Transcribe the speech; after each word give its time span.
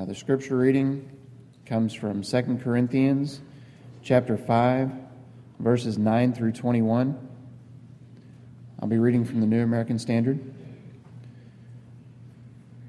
Uh, 0.00 0.06
the 0.06 0.14
scripture 0.14 0.56
reading 0.56 1.10
comes 1.66 1.92
from 1.92 2.22
2 2.22 2.60
Corinthians 2.62 3.42
chapter 4.02 4.38
5, 4.38 4.90
verses 5.58 5.98
9 5.98 6.32
through 6.32 6.52
21. 6.52 7.28
I'll 8.78 8.88
be 8.88 8.96
reading 8.96 9.26
from 9.26 9.40
the 9.40 9.46
New 9.46 9.62
American 9.62 9.98
Standard. 9.98 10.54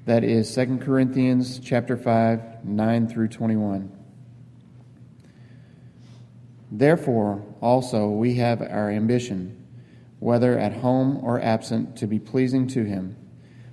That 0.06 0.24
is 0.24 0.54
2 0.54 0.78
Corinthians 0.78 1.58
chapter 1.58 1.98
5, 1.98 2.64
9 2.64 3.08
through 3.08 3.28
21. 3.28 3.92
Therefore, 6.70 7.44
also, 7.60 8.08
we 8.08 8.36
have 8.36 8.62
our 8.62 8.90
ambition, 8.90 9.66
whether 10.18 10.58
at 10.58 10.72
home 10.72 11.18
or 11.22 11.42
absent, 11.42 11.96
to 11.96 12.06
be 12.06 12.18
pleasing 12.18 12.68
to 12.68 12.84
him. 12.84 13.16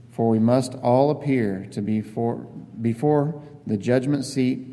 For 0.10 0.28
we 0.28 0.40
must 0.40 0.76
all 0.76 1.12
appear 1.12 1.68
to 1.72 1.82
be 1.82 2.02
for, 2.02 2.46
before 2.82 3.42
the 3.66 3.78
judgment 3.78 4.26
seat, 4.26 4.66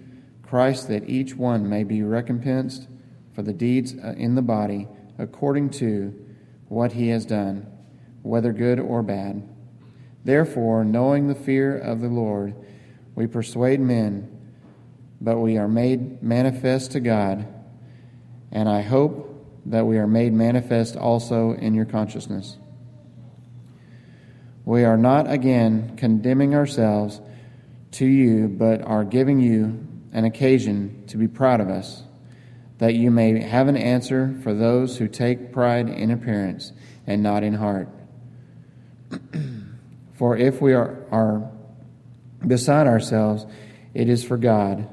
Christ, 0.42 0.88
that 0.88 1.08
each 1.08 1.34
one 1.34 1.68
may 1.68 1.84
be 1.84 2.02
recompensed 2.02 2.88
for 3.34 3.42
the 3.42 3.52
deeds 3.52 3.94
uh, 3.94 4.14
in 4.16 4.34
the 4.34 4.42
body 4.42 4.88
according 5.18 5.70
to 5.70 6.14
what 6.68 6.92
he 6.92 7.08
has 7.08 7.26
done, 7.26 7.66
whether 8.22 8.52
good 8.52 8.80
or 8.80 9.02
bad. 9.02 9.42
Therefore, 10.24 10.84
knowing 10.84 11.28
the 11.28 11.34
fear 11.34 11.76
of 11.76 12.00
the 12.00 12.08
Lord, 12.08 12.54
we 13.14 13.26
persuade 13.26 13.80
men, 13.80 14.30
but 15.20 15.38
we 15.38 15.56
are 15.56 15.68
made 15.68 16.22
manifest 16.22 16.92
to 16.92 17.00
God, 17.00 17.46
and 18.52 18.68
I 18.68 18.82
hope 18.82 19.32
that 19.66 19.86
we 19.86 19.98
are 19.98 20.06
made 20.06 20.32
manifest 20.32 20.96
also 20.96 21.52
in 21.52 21.74
your 21.74 21.84
consciousness. 21.84 22.56
We 24.64 24.84
are 24.84 24.96
not 24.96 25.30
again 25.30 25.96
condemning 25.96 26.54
ourselves 26.54 27.20
to 27.92 28.06
you, 28.06 28.48
but 28.48 28.82
are 28.82 29.04
giving 29.04 29.40
you 29.40 29.86
an 30.12 30.24
occasion 30.24 31.04
to 31.08 31.16
be 31.16 31.28
proud 31.28 31.60
of 31.60 31.68
us 31.68 32.02
that 32.78 32.94
you 32.94 33.10
may 33.10 33.40
have 33.40 33.68
an 33.68 33.76
answer 33.76 34.38
for 34.42 34.52
those 34.52 34.98
who 34.98 35.08
take 35.08 35.52
pride 35.52 35.88
in 35.88 36.10
appearance 36.10 36.72
and 37.06 37.22
not 37.22 37.42
in 37.42 37.54
heart. 37.54 37.88
for 40.14 40.36
if 40.36 40.60
we 40.60 40.74
are, 40.74 41.04
are 41.10 41.50
beside 42.46 42.86
ourselves, 42.86 43.46
it 43.94 44.08
is 44.08 44.22
for 44.22 44.36
God. 44.36 44.88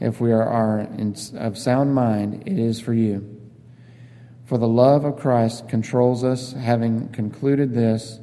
If 0.00 0.20
we 0.20 0.32
are, 0.32 0.42
are 0.42 0.80
in, 0.80 1.14
of 1.36 1.56
sound 1.56 1.94
mind, 1.94 2.42
it 2.46 2.58
is 2.58 2.80
for 2.80 2.92
you. 2.92 3.40
For 4.46 4.58
the 4.58 4.68
love 4.68 5.04
of 5.04 5.16
Christ 5.16 5.68
controls 5.68 6.24
us, 6.24 6.52
having 6.52 7.08
concluded 7.10 7.72
this, 7.72 8.18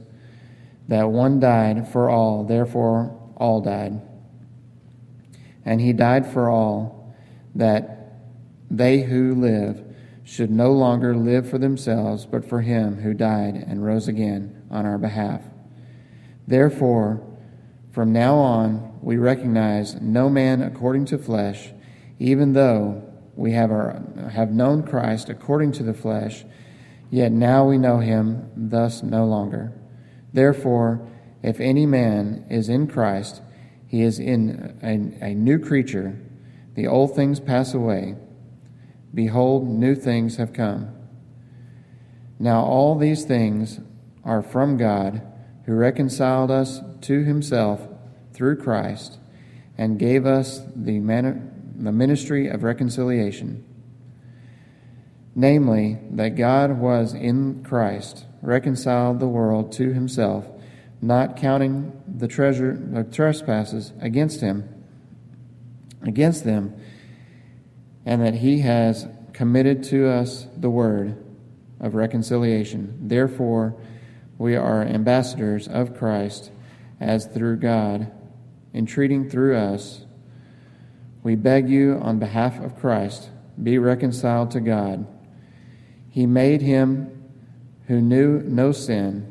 that 0.90 1.10
one 1.10 1.40
died 1.40 1.88
for 1.88 2.10
all, 2.10 2.44
therefore 2.44 3.18
all 3.38 3.62
died. 3.62 4.02
And 5.70 5.80
he 5.80 5.94
died 5.94 6.26
for 6.26 6.50
all, 6.50 7.14
that 7.54 8.16
they 8.72 9.02
who 9.02 9.36
live 9.36 9.84
should 10.24 10.50
no 10.50 10.72
longer 10.72 11.16
live 11.16 11.48
for 11.48 11.60
themselves, 11.60 12.26
but 12.26 12.44
for 12.44 12.62
him 12.62 13.02
who 13.02 13.14
died 13.14 13.54
and 13.54 13.86
rose 13.86 14.08
again 14.08 14.64
on 14.72 14.88
our 14.88 14.98
behalf. 14.98 15.44
Therefore, 16.48 17.22
from 17.92 18.12
now 18.12 18.38
on, 18.38 18.98
we 19.04 19.18
recognize 19.18 19.94
no 20.02 20.28
man 20.28 20.64
according 20.64 21.06
to 21.06 21.20
flesh, 21.20 21.70
even 22.18 22.54
though 22.54 23.04
we 23.36 23.52
have, 23.52 23.70
our, 23.70 24.02
have 24.32 24.50
known 24.50 24.82
Christ 24.82 25.30
according 25.30 25.74
to 25.74 25.84
the 25.84 25.94
flesh, 25.94 26.46
yet 27.12 27.32
now 27.32 27.64
we 27.64 27.78
know 27.78 28.00
him 28.00 28.50
thus 28.58 29.04
no 29.04 29.24
longer. 29.26 29.72
Therefore, 30.34 31.08
if 31.44 31.60
any 31.60 31.86
man 31.86 32.48
is 32.50 32.70
in 32.70 32.88
Christ, 32.88 33.44
he 33.90 34.04
is 34.04 34.20
in 34.20 34.80
a, 34.82 35.26
a 35.32 35.34
new 35.34 35.60
creature. 35.60 36.18
The 36.76 36.88
old 36.88 37.16
things 37.16 37.42
pass 37.42 37.74
away 37.74 38.16
Behold, 39.14 39.68
new 39.68 39.96
things 39.96 40.38
have 40.38 40.54
come. 40.54 40.96
Now 42.38 42.64
all 42.64 42.96
these 42.96 43.26
things 43.26 43.80
are 44.24 44.42
from 44.42 44.78
God, 44.78 45.22
who 45.66 45.74
reconciled 45.74 46.52
us 46.52 46.80
to 47.02 47.24
himself 47.24 47.88
through 48.34 48.58
Christ 48.58 49.18
and 49.78 50.00
gave 50.00 50.26
us 50.26 50.62
the, 50.76 51.00
man- 51.00 51.74
the 51.78 51.92
ministry 51.92 52.48
of 52.48 52.64
reconciliation. 52.64 53.66
Namely, 55.36 55.98
that 56.12 56.36
God 56.36 56.80
was 56.80 57.14
in 57.14 57.64
Christ, 57.64 58.26
reconciled 58.42 59.20
the 59.20 59.28
world 59.28 59.72
to 59.74 59.94
himself, 59.94 60.46
not 61.02 61.38
counting 61.38 61.92
the 62.08 62.28
treasure 62.28 62.78
the 62.78 63.04
trespasses 63.04 63.94
against 64.02 64.42
him, 64.42 64.68
against 66.02 66.44
them 66.44 66.74
and 68.06 68.22
that 68.22 68.36
he 68.36 68.62
has 68.62 69.08
committed 69.34 69.84
to 69.84 70.08
us 70.08 70.48
the 70.58 70.70
word 70.70 71.16
of 71.80 71.96
reconciliation. 71.96 73.08
Therefore, 73.08 73.76
we 74.38 74.56
are 74.56 74.82
ambassadors 74.82 75.68
of 75.68 75.96
Christ, 75.96 76.52
as 77.00 77.28
through 77.28 77.58
God, 77.58 78.12
entreating 78.74 79.30
through 79.30 79.56
us. 79.58 80.06
We 81.24 81.36
beg 81.36 81.70
you, 81.70 82.00
on 82.02 82.20
behalf 82.20 82.60
of 82.60 82.78
Christ, 82.80 83.30
be 83.62 83.78
reconciled 83.78 84.52
to 84.52 84.60
God. 84.60 85.06
He 86.10 86.26
made 86.26 86.62
him 86.62 87.30
who 87.88 88.02
knew 88.02 88.42
no 88.42 88.72
sin 88.72 89.29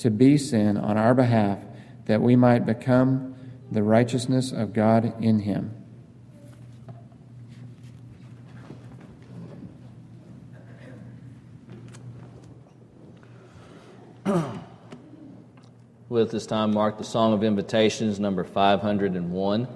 to 0.00 0.10
be 0.10 0.36
sin 0.38 0.76
on 0.78 0.96
our 0.96 1.14
behalf, 1.14 1.58
that 2.06 2.22
we 2.22 2.34
might 2.34 2.64
become 2.64 3.34
the 3.70 3.82
righteousness 3.82 4.50
of 4.50 4.72
God 4.72 5.22
in 5.22 5.40
him. 5.40 5.74
With 16.08 16.30
this 16.30 16.46
time 16.46 16.72
mark 16.72 16.96
the 16.96 17.04
Song 17.04 17.34
of 17.34 17.44
Invitations, 17.44 18.18
number 18.18 18.42
501. 18.42 19.68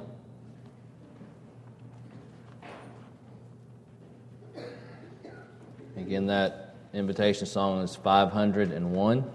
Again, 5.99 6.27
that 6.27 6.77
invitation 6.95 7.47
song 7.47 7.83
is 7.83 7.95
501. 7.95 9.31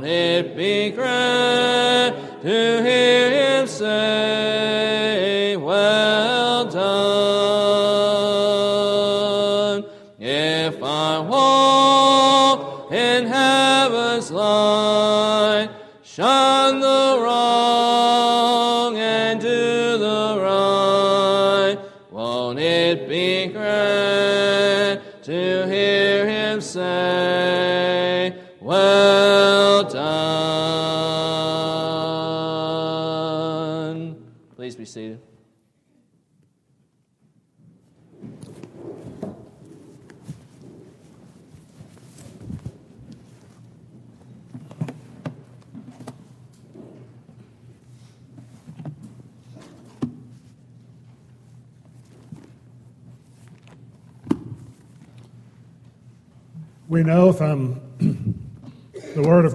it 0.04 0.56
be 0.56 0.92
great 0.92 2.14
to 2.42 2.84
hear 2.84 3.60
him 3.60 3.68
say, 3.68 4.37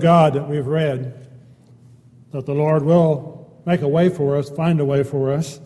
God 0.02 0.34
that 0.34 0.48
we've 0.48 0.66
read 0.66 1.26
that 2.32 2.44
the 2.44 2.54
Lord 2.54 2.82
will 2.82 3.62
make 3.64 3.82
a 3.82 3.88
way 3.88 4.08
for 4.08 4.36
us, 4.36 4.50
find 4.50 4.80
a 4.80 4.84
way 4.84 5.04
for 5.04 5.32
us. 5.32 5.60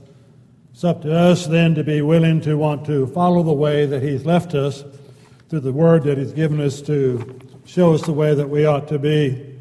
It's 0.72 0.84
up 0.84 1.02
to 1.02 1.16
us 1.16 1.46
then 1.46 1.74
to 1.76 1.82
be 1.82 2.02
willing 2.02 2.42
to 2.42 2.56
want 2.56 2.84
to 2.86 3.06
follow 3.06 3.42
the 3.42 3.52
way 3.52 3.86
that 3.86 4.02
He's 4.02 4.26
left 4.26 4.54
us 4.54 4.84
through 5.48 5.60
the 5.60 5.72
Word 5.72 6.02
that 6.04 6.18
He's 6.18 6.32
given 6.32 6.60
us 6.60 6.82
to 6.82 7.40
show 7.64 7.94
us 7.94 8.02
the 8.02 8.12
way 8.12 8.34
that 8.34 8.48
we 8.48 8.66
ought 8.66 8.88
to 8.88 8.98
be. 8.98 9.54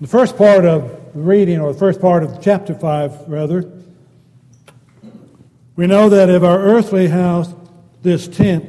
The 0.00 0.06
first 0.06 0.36
part 0.36 0.64
of 0.64 1.12
the 1.14 1.20
reading, 1.20 1.60
or 1.60 1.72
the 1.72 1.78
first 1.78 2.00
part 2.00 2.22
of 2.22 2.40
chapter 2.40 2.74
5, 2.74 3.28
rather, 3.28 3.72
we 5.74 5.88
know 5.88 6.08
that 6.08 6.28
if 6.28 6.44
our 6.44 6.60
earthly 6.60 7.08
house, 7.08 7.52
this 8.02 8.28
tent, 8.28 8.64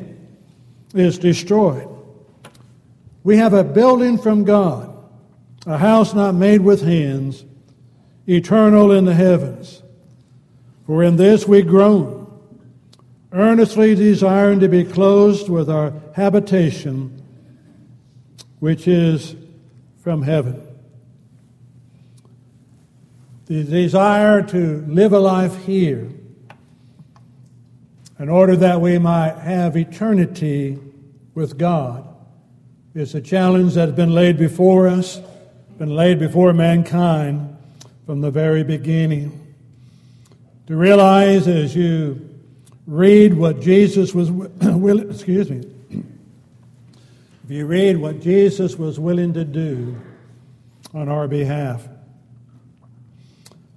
is 0.96 1.20
destroyed, 1.20 1.88
we 3.30 3.38
have 3.38 3.54
a 3.54 3.64
building 3.64 4.18
from 4.18 4.44
God, 4.44 4.92
a 5.68 5.78
house 5.78 6.16
not 6.16 6.34
made 6.34 6.62
with 6.62 6.82
hands, 6.82 7.46
eternal 8.28 8.92
in 8.92 9.06
the 9.06 9.14
heavens. 9.14 9.84
For 10.88 11.04
in 11.04 11.16
this 11.16 11.48
we 11.48 11.62
groan, 11.62 12.26
earnestly 13.32 13.94
desiring 13.94 14.62
to 14.62 14.68
be 14.68 14.84
closed 14.84 15.48
with 15.48 15.70
our 15.70 15.94
habitation, 16.16 17.24
which 18.62 18.88
is 18.88 19.36
from 20.02 20.24
heaven. 20.24 20.68
The 23.46 23.64
desire 23.64 24.42
to 24.42 24.84
live 24.88 25.14
a 25.14 25.20
life 25.20 25.66
here 25.66 26.10
in 28.18 28.28
order 28.28 28.56
that 28.56 28.82
we 28.82 28.98
might 28.98 29.38
have 29.38 29.78
eternity 29.78 30.80
with 31.36 31.60
God 31.60 32.09
is 32.94 33.14
a 33.16 33.22
challenge 33.22 33.76
that 33.76 33.90
has 33.90 33.96
been 33.96 34.14
laid 34.14 34.38
before 34.38 34.88
us, 34.88 35.22
been 35.78 35.96
laid 35.96 36.20
before 36.20 36.54
mankind 36.54 37.56
from 38.06 38.22
the 38.22 38.32
very 38.32 38.64
beginning. 38.64 39.56
To 40.68 40.76
realize 40.76 41.48
as 41.48 41.76
you 41.76 42.30
read 42.88 43.34
what 43.34 43.62
Jesus 43.62 44.14
was 44.14 44.32
willing, 44.32 45.10
excuse 45.10 45.50
me, 45.50 45.64
if 45.92 47.52
you 47.52 47.66
read 47.66 47.98
what 47.98 48.22
Jesus 48.22 48.76
was 48.76 49.00
willing 49.00 49.34
to 49.34 49.46
do 49.46 49.96
on 50.94 51.08
our 51.10 51.28
behalf. 51.28 51.88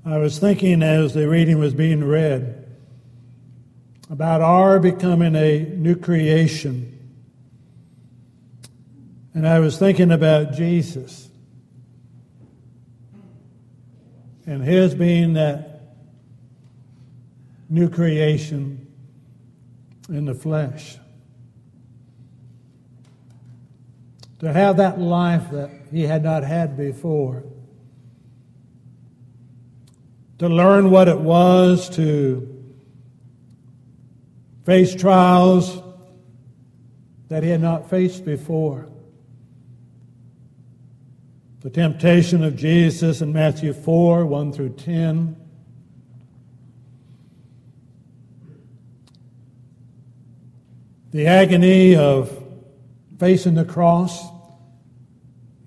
I 0.05 0.17
was 0.17 0.38
thinking 0.38 0.82
as 0.82 1.14
the 1.14 1.29
reading 1.29 1.59
was 1.59 1.75
being 1.75 2.03
read 2.03 2.67
about 4.11 4.41
our 4.41 4.81
becoming 4.81 5.37
a 5.37 5.61
new 5.61 5.94
creation. 5.94 7.01
And 9.34 9.49
I 9.49 9.61
was 9.61 9.79
thinking 9.79 10.11
about 10.11 10.52
Jesus 10.52 11.31
and 14.46 14.62
his 14.62 14.94
being 14.94 15.34
that 15.34 15.81
new 17.69 17.88
creation 17.88 18.87
in 20.08 20.26
the 20.26 20.34
flesh. 20.34 20.99
To 24.40 24.52
have 24.52 24.76
that 24.79 24.99
life 24.99 25.50
that 25.52 25.70
he 25.90 26.02
had 26.02 26.25
not 26.25 26.43
had 26.43 26.76
before. 26.76 27.44
To 30.38 30.49
learn 30.49 30.90
what 30.90 31.08
it 31.08 31.20
was 31.20 31.88
to 31.90 32.49
face 34.64 34.94
trials 34.94 35.81
that 37.28 37.43
he 37.43 37.49
had 37.49 37.61
not 37.61 37.88
faced 37.88 38.25
before. 38.25 38.91
The 41.62 41.71
temptation 41.71 42.42
of 42.42 42.57
Jesus 42.57 43.21
in 43.21 43.33
Matthew 43.33 43.73
4 43.73 44.26
1 44.26 44.52
through 44.52 44.71
10. 44.71 45.37
The 51.12 51.28
agony 51.28 51.95
of 51.95 52.37
facing 53.21 53.54
the 53.54 53.64
cross 53.64 54.26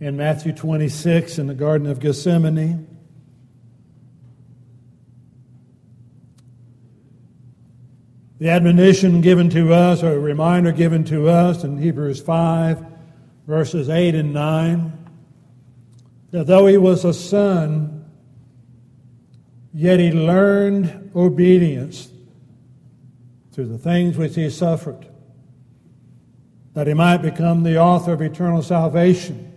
in 0.01 0.17
Matthew 0.17 0.51
26 0.51 1.37
in 1.37 1.47
the 1.47 1.53
Garden 1.53 1.87
of 1.87 2.01
Gethsemane. 2.01 2.85
The 8.39 8.49
admonition 8.49 9.21
given 9.21 9.49
to 9.51 9.73
us, 9.73 10.03
or 10.03 10.11
a 10.11 10.19
reminder 10.19 10.73
given 10.73 11.05
to 11.05 11.29
us 11.29 11.63
in 11.63 11.77
Hebrews 11.77 12.19
5, 12.19 12.85
verses 13.47 13.87
8 13.87 14.13
and 14.13 14.33
9, 14.33 15.04
that 16.31 16.47
though 16.47 16.67
he 16.67 16.77
was 16.77 17.05
a 17.05 17.13
son, 17.13 18.05
yet 19.73 19.99
he 19.99 20.11
learned 20.11 21.11
obedience 21.15 22.09
through 23.51 23.67
the 23.67 23.77
things 23.77 24.17
which 24.17 24.35
he 24.35 24.49
suffered, 24.49 25.07
that 26.73 26.87
he 26.87 26.93
might 26.93 27.17
become 27.17 27.63
the 27.63 27.79
author 27.79 28.13
of 28.13 28.21
eternal 28.21 28.61
salvation 28.61 29.53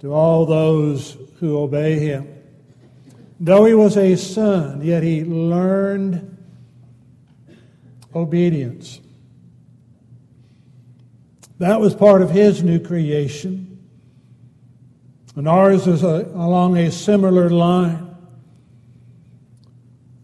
to 0.00 0.12
all 0.12 0.44
those 0.44 1.16
who 1.38 1.58
obey 1.58 1.98
him. 1.98 2.26
Though 3.38 3.64
he 3.64 3.74
was 3.74 3.96
a 3.96 4.16
son, 4.16 4.82
yet 4.82 5.02
he 5.02 5.24
learned 5.24 6.36
obedience. 8.14 9.00
That 11.58 11.80
was 11.80 11.94
part 11.94 12.22
of 12.22 12.30
his 12.30 12.62
new 12.62 12.80
creation. 12.80 13.65
And 15.36 15.46
ours 15.46 15.86
is 15.86 16.02
a, 16.02 16.28
along 16.34 16.76
a 16.76 16.90
similar 16.90 17.48
line. 17.48 18.16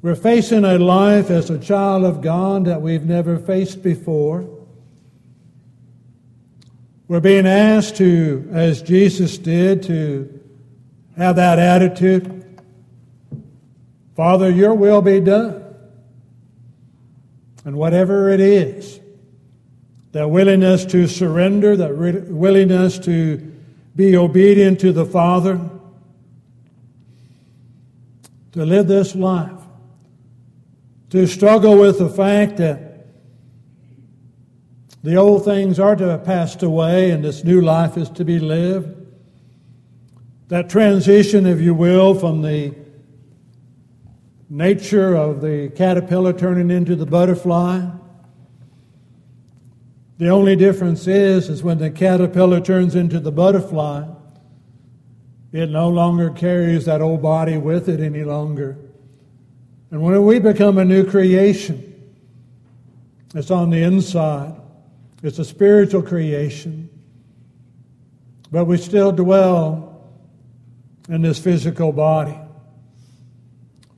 We're 0.00 0.16
facing 0.16 0.64
a 0.64 0.78
life 0.78 1.30
as 1.30 1.48
a 1.48 1.58
child 1.58 2.04
of 2.04 2.22
God 2.22 2.64
that 2.64 2.82
we've 2.82 3.04
never 3.04 3.38
faced 3.38 3.82
before. 3.82 4.48
We're 7.06 7.20
being 7.20 7.46
asked 7.46 7.96
to, 7.98 8.48
as 8.50 8.82
Jesus 8.82 9.38
did, 9.38 9.84
to 9.84 10.40
have 11.16 11.36
that 11.36 11.60
attitude 11.60 12.42
Father, 14.14 14.50
your 14.50 14.74
will 14.74 15.02
be 15.02 15.20
done. 15.20 15.64
And 17.64 17.76
whatever 17.76 18.28
it 18.30 18.40
is, 18.40 19.00
that 20.12 20.28
willingness 20.28 20.84
to 20.86 21.06
surrender, 21.06 21.76
that 21.76 21.96
willingness 21.96 22.98
to 23.00 23.52
be 23.94 24.16
obedient 24.16 24.80
to 24.80 24.92
the 24.92 25.04
Father, 25.04 25.60
to 28.52 28.64
live 28.64 28.88
this 28.88 29.14
life, 29.14 29.60
to 31.10 31.26
struggle 31.26 31.78
with 31.78 31.98
the 31.98 32.08
fact 32.08 32.56
that 32.58 33.06
the 35.02 35.16
old 35.16 35.44
things 35.44 35.80
are 35.80 35.96
to 35.96 36.08
have 36.08 36.24
passed 36.24 36.62
away 36.62 37.10
and 37.10 37.24
this 37.24 37.42
new 37.42 37.60
life 37.60 37.96
is 37.96 38.08
to 38.10 38.24
be 38.24 38.38
lived. 38.38 38.96
That 40.48 40.70
transition, 40.70 41.44
if 41.44 41.60
you 41.60 41.74
will, 41.74 42.14
from 42.14 42.42
the 42.42 42.74
nature 44.48 45.16
of 45.16 45.40
the 45.40 45.72
caterpillar 45.74 46.32
turning 46.32 46.70
into 46.70 46.94
the 46.94 47.06
butterfly. 47.06 47.88
The 50.22 50.28
only 50.28 50.54
difference 50.54 51.08
is, 51.08 51.48
is 51.48 51.64
when 51.64 51.78
the 51.78 51.90
caterpillar 51.90 52.60
turns 52.60 52.94
into 52.94 53.18
the 53.18 53.32
butterfly, 53.32 54.06
it 55.50 55.68
no 55.68 55.88
longer 55.88 56.30
carries 56.30 56.84
that 56.84 57.00
old 57.00 57.22
body 57.22 57.56
with 57.56 57.88
it 57.88 57.98
any 57.98 58.22
longer. 58.22 58.78
And 59.90 60.00
when 60.00 60.24
we 60.24 60.38
become 60.38 60.78
a 60.78 60.84
new 60.84 61.04
creation, 61.04 62.12
it's 63.34 63.50
on 63.50 63.70
the 63.70 63.82
inside. 63.82 64.54
It's 65.24 65.40
a 65.40 65.44
spiritual 65.44 66.02
creation. 66.02 66.88
But 68.52 68.66
we 68.66 68.76
still 68.76 69.10
dwell 69.10 70.08
in 71.08 71.22
this 71.22 71.40
physical 71.40 71.90
body. 71.90 72.38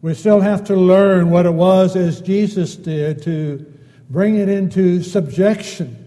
We 0.00 0.14
still 0.14 0.40
have 0.40 0.64
to 0.64 0.74
learn 0.74 1.28
what 1.28 1.44
it 1.44 1.52
was 1.52 1.96
as 1.96 2.22
Jesus 2.22 2.76
did 2.76 3.20
to 3.24 3.70
bring 4.08 4.36
it 4.36 4.48
into 4.48 5.02
subjection 5.02 6.00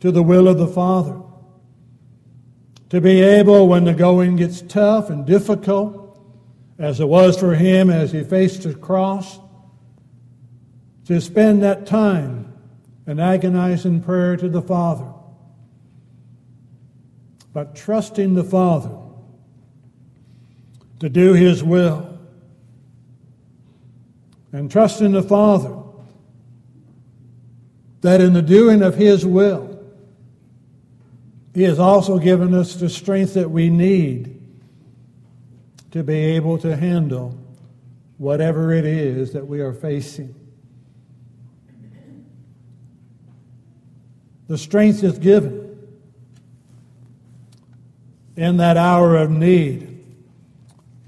to 0.00 0.10
the 0.10 0.22
will 0.22 0.48
of 0.48 0.58
the 0.58 0.66
Father. 0.66 1.20
To 2.90 3.00
be 3.00 3.20
able, 3.20 3.68
when 3.68 3.84
the 3.84 3.94
going 3.94 4.36
gets 4.36 4.62
tough 4.62 5.10
and 5.10 5.24
difficult, 5.24 6.18
as 6.78 7.00
it 7.00 7.08
was 7.08 7.38
for 7.38 7.54
him 7.54 7.90
as 7.90 8.10
he 8.10 8.24
faced 8.24 8.62
the 8.62 8.74
cross, 8.74 9.38
to 11.04 11.20
spend 11.20 11.62
that 11.62 11.86
time 11.86 12.52
in 13.06 13.20
agonizing 13.20 14.02
prayer 14.02 14.36
to 14.36 14.48
the 14.48 14.62
Father. 14.62 15.12
But 17.52 17.74
trusting 17.74 18.34
the 18.34 18.44
Father 18.44 18.96
to 21.00 21.08
do 21.08 21.32
his 21.34 21.62
will 21.62 22.10
and 24.52 24.70
trust 24.70 25.00
in 25.00 25.12
the 25.12 25.22
Father 25.22 25.76
that 28.00 28.20
in 28.20 28.32
the 28.32 28.42
doing 28.42 28.82
of 28.82 28.96
His 28.96 29.24
will, 29.26 29.69
He 31.54 31.64
has 31.64 31.78
also 31.78 32.18
given 32.18 32.54
us 32.54 32.76
the 32.76 32.88
strength 32.88 33.34
that 33.34 33.50
we 33.50 33.70
need 33.70 34.40
to 35.90 36.04
be 36.04 36.14
able 36.14 36.58
to 36.58 36.76
handle 36.76 37.36
whatever 38.18 38.72
it 38.72 38.84
is 38.84 39.32
that 39.32 39.46
we 39.46 39.60
are 39.60 39.72
facing. 39.72 40.34
The 44.46 44.58
strength 44.58 45.02
is 45.02 45.18
given 45.18 45.78
in 48.36 48.56
that 48.58 48.76
hour 48.76 49.16
of 49.16 49.30
need. 49.30 50.04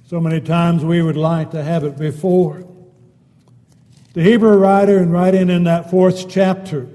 So 0.06 0.20
many 0.20 0.40
times 0.40 0.84
we 0.84 1.02
would 1.02 1.16
like 1.16 1.52
to 1.52 1.62
have 1.62 1.84
it 1.84 1.96
before. 1.98 2.64
The 4.12 4.22
Hebrew 4.22 4.56
writer, 4.56 4.98
and 4.98 5.12
writing 5.12 5.48
in 5.48 5.64
that 5.64 5.90
fourth 5.90 6.28
chapter, 6.28 6.86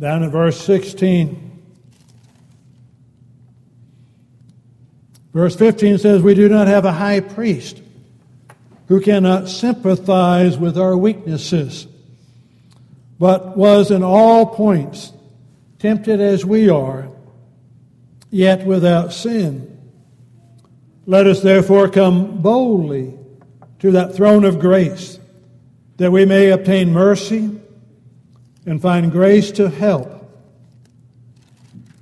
down 0.00 0.22
in 0.22 0.30
verse 0.30 0.58
16, 0.62 1.62
verse 5.34 5.54
15 5.54 5.98
says, 5.98 6.22
We 6.22 6.32
do 6.32 6.48
not 6.48 6.68
have 6.68 6.86
a 6.86 6.92
high 6.92 7.20
priest 7.20 7.82
who 8.88 9.02
cannot 9.02 9.50
sympathize 9.50 10.56
with 10.56 10.78
our 10.78 10.96
weaknesses, 10.96 11.86
but 13.18 13.58
was 13.58 13.90
in 13.90 14.02
all 14.02 14.46
points 14.46 15.12
tempted 15.78 16.18
as 16.18 16.46
we 16.46 16.70
are, 16.70 17.10
yet 18.30 18.64
without 18.64 19.12
sin. 19.12 19.66
Let 21.04 21.26
us 21.26 21.42
therefore 21.42 21.90
come 21.90 22.40
boldly 22.40 23.18
to 23.80 23.90
that 23.90 24.14
throne 24.14 24.44
of 24.44 24.60
grace, 24.60 25.20
that 25.98 26.10
we 26.10 26.24
may 26.24 26.48
obtain 26.48 26.90
mercy 26.90 27.60
and 28.66 28.80
find 28.80 29.10
grace 29.10 29.50
to 29.52 29.68
help 29.68 30.16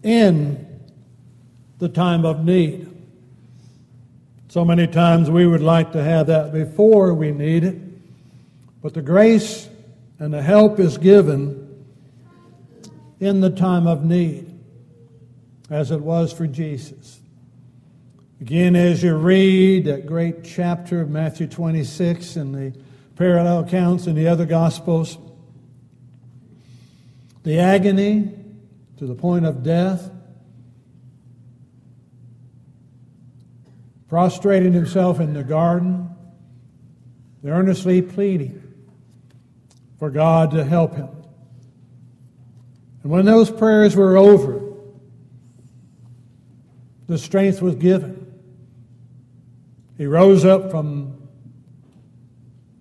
in 0.03 0.67
the 1.79 1.89
time 1.89 2.25
of 2.25 2.45
need. 2.45 2.87
So 4.49 4.65
many 4.65 4.87
times 4.87 5.31
we 5.31 5.47
would 5.47 5.63
like 5.63 5.93
to 5.93 6.03
have 6.03 6.29
that 6.29 6.53
before 6.53 7.15
we 7.15 7.33
need 7.33 7.65
it, 7.65 7.79
but 8.83 8.95
the 8.95 9.03
grace 9.03 9.69
and 10.19 10.33
the 10.33 10.43
help 10.43 10.81
is 10.81 10.99
given 10.99 11.85
in 13.21 13.41
the 13.41 13.51
time 13.51 13.87
of 13.87 14.05
need, 14.05 14.47
as 15.71 15.91
it 15.91 16.01
was 16.01 16.33
for 16.33 16.47
Jesus. 16.47 17.21
Again, 18.41 18.77
as 18.77 19.03
you 19.03 19.17
read 19.17 19.85
that 19.87 20.07
great 20.07 20.45
chapter 20.45 21.01
of 21.01 21.11
Matthew 21.11 21.47
26 21.49 22.37
and 22.37 22.55
the 22.55 22.79
parallel 23.17 23.61
accounts 23.61 24.07
in 24.07 24.15
the 24.15 24.29
other 24.29 24.47
Gospels, 24.47 25.19
the 27.43 27.59
agony 27.59 28.35
to 28.99 29.07
the 29.07 29.15
point 29.15 29.47
of 29.47 29.63
death, 29.63 30.11
prostrating 34.09 34.73
himself 34.73 35.21
in 35.21 35.35
the 35.35 35.45
garden, 35.45 36.11
earnestly 37.45 38.03
pleading 38.03 38.63
for 39.99 40.11
God 40.11 40.51
to 40.51 40.65
help 40.65 40.95
him. 40.95 41.09
And 43.03 43.13
when 43.13 43.25
those 43.25 43.51
prayers 43.51 43.97
were 43.97 44.17
over, 44.17 44.61
the 47.07 47.17
strength 47.17 47.63
was 47.63 47.75
given. 47.75 48.27
He 49.97 50.07
rose 50.07 50.45
up 50.45 50.71
from 50.71 51.29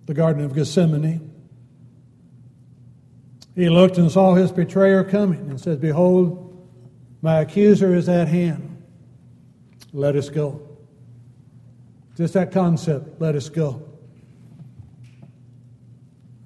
the 0.06 0.14
Garden 0.14 0.44
of 0.44 0.54
Gethsemane. 0.54 1.27
He 3.58 3.68
looked 3.68 3.98
and 3.98 4.08
saw 4.08 4.34
his 4.34 4.52
betrayer 4.52 5.02
coming 5.02 5.50
and 5.50 5.60
said, 5.60 5.80
Behold, 5.80 6.64
my 7.22 7.40
accuser 7.40 7.92
is 7.92 8.08
at 8.08 8.28
hand. 8.28 8.84
Let 9.92 10.14
us 10.14 10.28
go. 10.28 10.62
Just 12.16 12.34
that 12.34 12.52
concept, 12.52 13.20
let 13.20 13.34
us 13.34 13.48
go. 13.48 13.82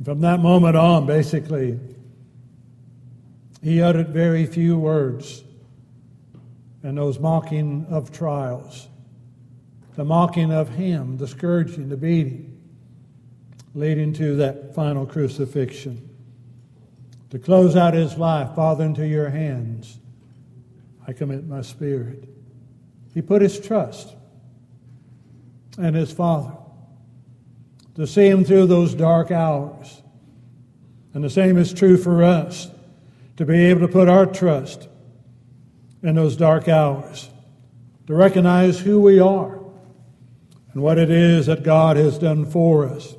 From 0.02 0.23
that 0.23 0.40
moment 0.40 0.75
on, 0.75 1.04
basically, 1.04 1.78
he 3.62 3.83
uttered 3.83 4.09
very 4.09 4.47
few 4.47 4.78
words 4.78 5.45
and 6.83 6.97
those 6.97 7.19
mocking 7.19 7.85
of 7.90 8.11
trials 8.11 8.88
the 9.97 10.04
mocking 10.07 10.50
of 10.50 10.71
him, 10.71 11.19
the 11.19 11.28
scourging, 11.28 11.90
the 11.90 11.97
beating, 11.99 12.59
leading 13.75 14.14
to 14.14 14.37
that 14.37 14.75
final 14.75 15.04
crucifixion. 15.04 16.09
To 17.33 17.39
close 17.39 17.77
out 17.77 17.95
his 17.95 18.19
life, 18.19 18.55
Father, 18.55 18.85
into 18.85 19.07
your 19.07 19.31
hands 19.31 19.99
I 21.09 21.15
commit 21.15 21.47
my 21.47 21.62
spirit. 21.62 22.29
He 23.15 23.23
put 23.23 23.41
his 23.41 23.59
trust 23.59 24.15
in 25.79 25.95
his 25.95 26.12
Father 26.12 26.53
to 27.95 28.07
see 28.07 28.27
him 28.27 28.45
through 28.45 28.67
those 28.67 28.95
dark 28.95 29.31
hours. 29.31 30.03
And 31.15 31.25
the 31.25 31.31
same 31.31 31.57
is 31.57 31.73
true 31.73 31.97
for 31.97 32.23
us 32.23 32.71
to 33.39 33.47
be 33.47 33.65
able 33.65 33.81
to 33.81 33.89
put 33.89 34.11
our 34.11 34.27
trust 34.27 34.89
in 36.03 36.17
those 36.17 36.37
dark 36.37 36.69
hours, 36.69 37.31
to 38.09 38.15
recognize 38.15 38.79
who 38.79 39.01
we 39.01 39.21
are 39.21 39.59
and 40.75 40.83
what 40.83 40.99
it 40.99 41.09
is 41.11 41.47
that 41.47 41.62
God 41.62 41.97
has 41.97 42.19
done 42.19 42.45
for 42.45 42.87
us. 42.87 43.15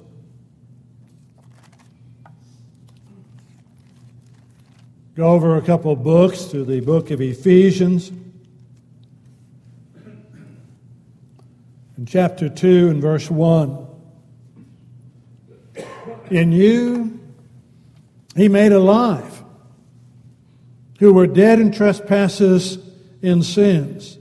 Go 5.15 5.27
over 5.27 5.57
a 5.57 5.61
couple 5.61 5.95
books 5.95 6.45
to 6.45 6.65
the 6.65 6.79
book 6.79 7.11
of 7.11 7.21
Ephesians. 7.21 8.11
In 11.99 12.07
chapter 12.07 12.49
2 12.49 12.89
and 12.89 12.99
verse 12.99 13.29
1. 13.29 13.85
In 16.31 16.51
you 16.51 17.19
he 18.35 18.47
made 18.47 18.71
alive 18.71 19.43
who 20.97 21.13
were 21.13 21.27
dead 21.27 21.59
in 21.59 21.71
trespasses 21.71 22.79
and 23.21 23.45
sins 23.45 24.17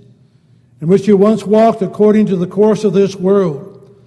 in 0.83 0.89
which 0.89 1.09
you 1.09 1.17
once 1.17 1.45
walked 1.45 1.81
according 1.81 2.27
to 2.27 2.37
the 2.37 2.47
course 2.47 2.85
of 2.85 2.93
this 2.93 3.17
world, 3.17 3.99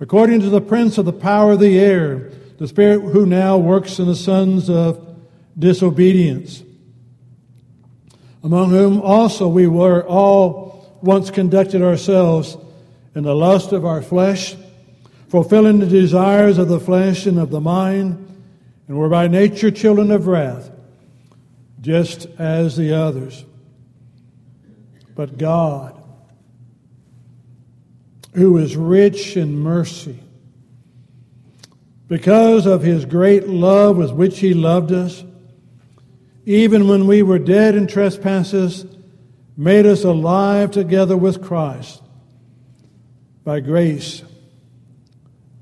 according 0.00 0.40
to 0.40 0.50
the 0.50 0.60
prince 0.60 0.98
of 0.98 1.04
the 1.04 1.12
power 1.12 1.52
of 1.52 1.60
the 1.60 1.78
air, 1.78 2.32
the 2.58 2.66
spirit 2.66 3.00
who 3.12 3.26
now 3.26 3.56
works 3.56 4.00
in 4.00 4.06
the 4.06 4.16
sons 4.16 4.68
of 4.68 5.11
disobedience, 5.58 6.62
among 8.42 8.70
whom 8.70 9.00
also 9.00 9.48
we 9.48 9.66
were 9.66 10.04
all 10.06 10.98
once 11.02 11.30
conducted 11.30 11.82
ourselves 11.82 12.56
in 13.14 13.24
the 13.24 13.34
lust 13.34 13.72
of 13.72 13.84
our 13.84 14.02
flesh, 14.02 14.56
fulfilling 15.28 15.78
the 15.78 15.86
desires 15.86 16.58
of 16.58 16.68
the 16.68 16.80
flesh 16.80 17.26
and 17.26 17.38
of 17.38 17.50
the 17.50 17.60
mind, 17.60 18.18
and 18.88 18.96
were 18.96 19.08
by 19.08 19.28
nature 19.28 19.70
children 19.70 20.10
of 20.10 20.26
wrath, 20.26 20.70
just 21.80 22.26
as 22.38 22.76
the 22.76 22.94
others. 22.94 23.44
But 25.14 25.38
God, 25.38 26.00
who 28.34 28.56
is 28.58 28.76
rich 28.76 29.36
in 29.36 29.58
mercy, 29.58 30.20
because 32.08 32.66
of 32.66 32.82
his 32.82 33.04
great 33.04 33.48
love 33.48 33.96
with 33.96 34.12
which 34.12 34.38
he 34.40 34.54
loved 34.54 34.92
us, 34.92 35.24
even 36.44 36.88
when 36.88 37.06
we 37.06 37.22
were 37.22 37.38
dead 37.38 37.74
in 37.74 37.86
trespasses, 37.86 38.84
made 39.56 39.86
us 39.86 40.04
alive 40.04 40.70
together 40.70 41.16
with 41.16 41.42
Christ. 41.42 42.02
By 43.44 43.60
grace, 43.60 44.22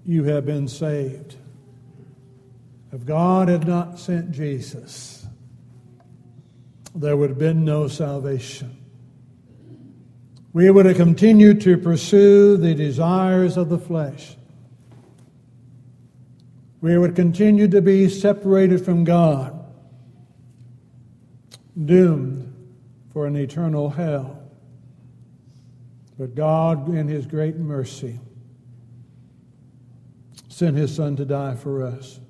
you 0.04 0.24
have 0.24 0.46
been 0.46 0.68
saved. 0.68 1.36
If 2.92 3.04
God 3.04 3.48
had 3.48 3.66
not 3.66 3.98
sent 3.98 4.32
Jesus, 4.32 5.26
there 6.94 7.16
would 7.16 7.30
have 7.30 7.38
been 7.38 7.64
no 7.64 7.88
salvation. 7.88 8.76
We 10.52 10.68
would 10.70 10.86
have 10.86 10.96
continued 10.96 11.60
to 11.62 11.78
pursue 11.78 12.56
the 12.56 12.74
desires 12.74 13.56
of 13.56 13.68
the 13.68 13.78
flesh. 13.78 14.36
We 16.80 16.98
would 16.98 17.14
continue 17.14 17.68
to 17.68 17.80
be 17.80 18.08
separated 18.08 18.84
from 18.84 19.04
God, 19.04 19.59
doomed 21.84 22.50
for 23.12 23.26
an 23.26 23.36
eternal 23.36 23.90
hell. 23.90 24.40
But 26.18 26.34
God, 26.34 26.94
in 26.94 27.08
His 27.08 27.26
great 27.26 27.56
mercy, 27.56 28.20
sent 30.48 30.76
His 30.76 30.94
Son 30.94 31.16
to 31.16 31.24
die 31.24 31.54
for 31.54 31.82
us. 31.82 32.20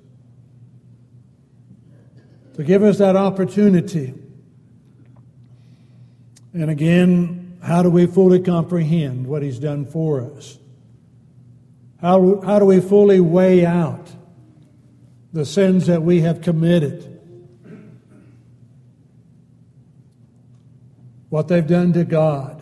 To 2.55 2.63
give 2.63 2.83
us 2.83 2.97
that 2.99 3.15
opportunity. 3.15 4.13
And 6.53 6.69
again, 6.69 7.59
how 7.61 7.83
do 7.83 7.89
we 7.89 8.05
fully 8.05 8.39
comprehend 8.39 9.27
what 9.27 9.41
He's 9.41 9.59
done 9.59 9.85
for 9.85 10.21
us? 10.21 10.57
How, 11.99 12.41
how 12.41 12.59
do 12.59 12.65
we 12.65 12.79
fully 12.79 13.19
weigh 13.19 13.65
out 13.65 14.09
the 15.33 15.45
sins 15.45 15.87
that 15.87 16.01
we 16.01 16.21
have 16.21 16.41
committed? 16.41 17.10
What 21.31 21.47
they've 21.47 21.65
done 21.65 21.93
to 21.93 22.03
God, 22.03 22.61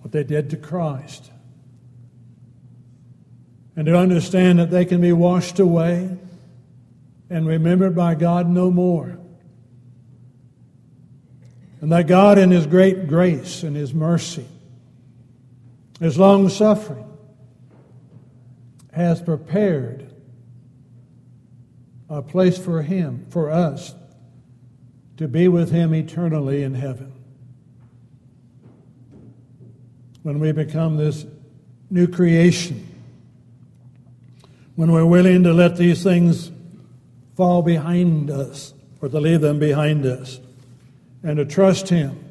what 0.00 0.10
they 0.10 0.24
did 0.24 0.50
to 0.50 0.56
Christ. 0.56 1.30
And 3.76 3.86
to 3.86 3.96
understand 3.96 4.58
that 4.58 4.72
they 4.72 4.84
can 4.84 5.00
be 5.00 5.12
washed 5.12 5.60
away 5.60 6.18
and 7.30 7.46
remembered 7.46 7.94
by 7.94 8.16
God 8.16 8.48
no 8.48 8.72
more. 8.72 9.16
And 11.80 11.92
that 11.92 12.08
God, 12.08 12.36
in 12.36 12.50
His 12.50 12.66
great 12.66 13.06
grace 13.06 13.62
and 13.62 13.76
His 13.76 13.94
mercy, 13.94 14.48
His 16.00 16.18
long 16.18 16.48
suffering, 16.48 17.06
has 18.90 19.22
prepared 19.22 20.12
a 22.08 22.22
place 22.22 22.58
for 22.58 22.82
Him, 22.82 23.24
for 23.30 23.52
us, 23.52 23.94
to 25.16 25.28
be 25.28 25.46
with 25.46 25.70
Him 25.70 25.94
eternally 25.94 26.64
in 26.64 26.74
heaven. 26.74 27.12
When 30.28 30.40
we 30.40 30.52
become 30.52 30.98
this 30.98 31.24
new 31.88 32.06
creation, 32.06 32.86
when 34.76 34.92
we're 34.92 35.06
willing 35.06 35.42
to 35.44 35.54
let 35.54 35.78
these 35.78 36.02
things 36.02 36.50
fall 37.34 37.62
behind 37.62 38.30
us 38.30 38.74
or 39.00 39.08
to 39.08 39.20
leave 39.20 39.40
them 39.40 39.58
behind 39.58 40.04
us 40.04 40.38
and 41.22 41.38
to 41.38 41.46
trust 41.46 41.88
Him 41.88 42.22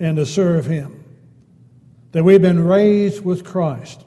and 0.00 0.16
to 0.16 0.26
serve 0.26 0.66
Him. 0.66 1.04
That 2.10 2.24
we've 2.24 2.42
been 2.42 2.64
raised 2.64 3.24
with 3.24 3.44
Christ. 3.44 4.04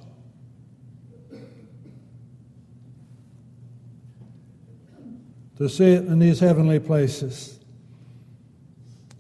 To 5.55 5.69
sit 5.69 6.03
in 6.03 6.19
these 6.19 6.41
heavenly 6.41 6.79
places. 6.79 7.54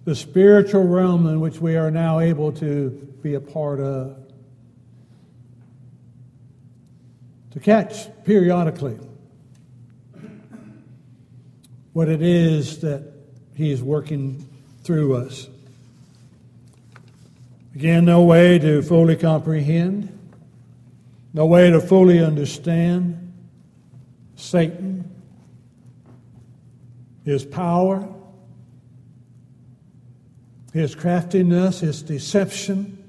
The 0.05 0.15
spiritual 0.15 0.87
realm 0.87 1.27
in 1.27 1.39
which 1.39 1.59
we 1.59 1.75
are 1.75 1.91
now 1.91 2.19
able 2.19 2.51
to 2.53 2.91
be 3.21 3.33
a 3.33 3.39
part 3.39 3.79
of. 3.79 4.17
To 7.51 7.59
catch 7.59 8.07
periodically 8.23 8.99
what 11.93 12.07
it 12.07 12.21
is 12.21 12.81
that 12.81 13.03
He 13.55 13.71
is 13.71 13.81
working 13.81 14.47
through 14.83 15.15
us. 15.15 15.49
Again, 17.73 18.05
no 18.05 18.23
way 18.23 18.59
to 18.59 18.81
fully 18.83 19.15
comprehend, 19.15 20.17
no 21.33 21.45
way 21.45 21.71
to 21.71 21.81
fully 21.81 22.23
understand 22.23 23.33
Satan, 24.35 25.09
his 27.25 27.43
power, 27.43 28.07
his 30.75 30.93
craftiness, 30.93 31.79
his 31.79 32.03
deception, 32.03 33.01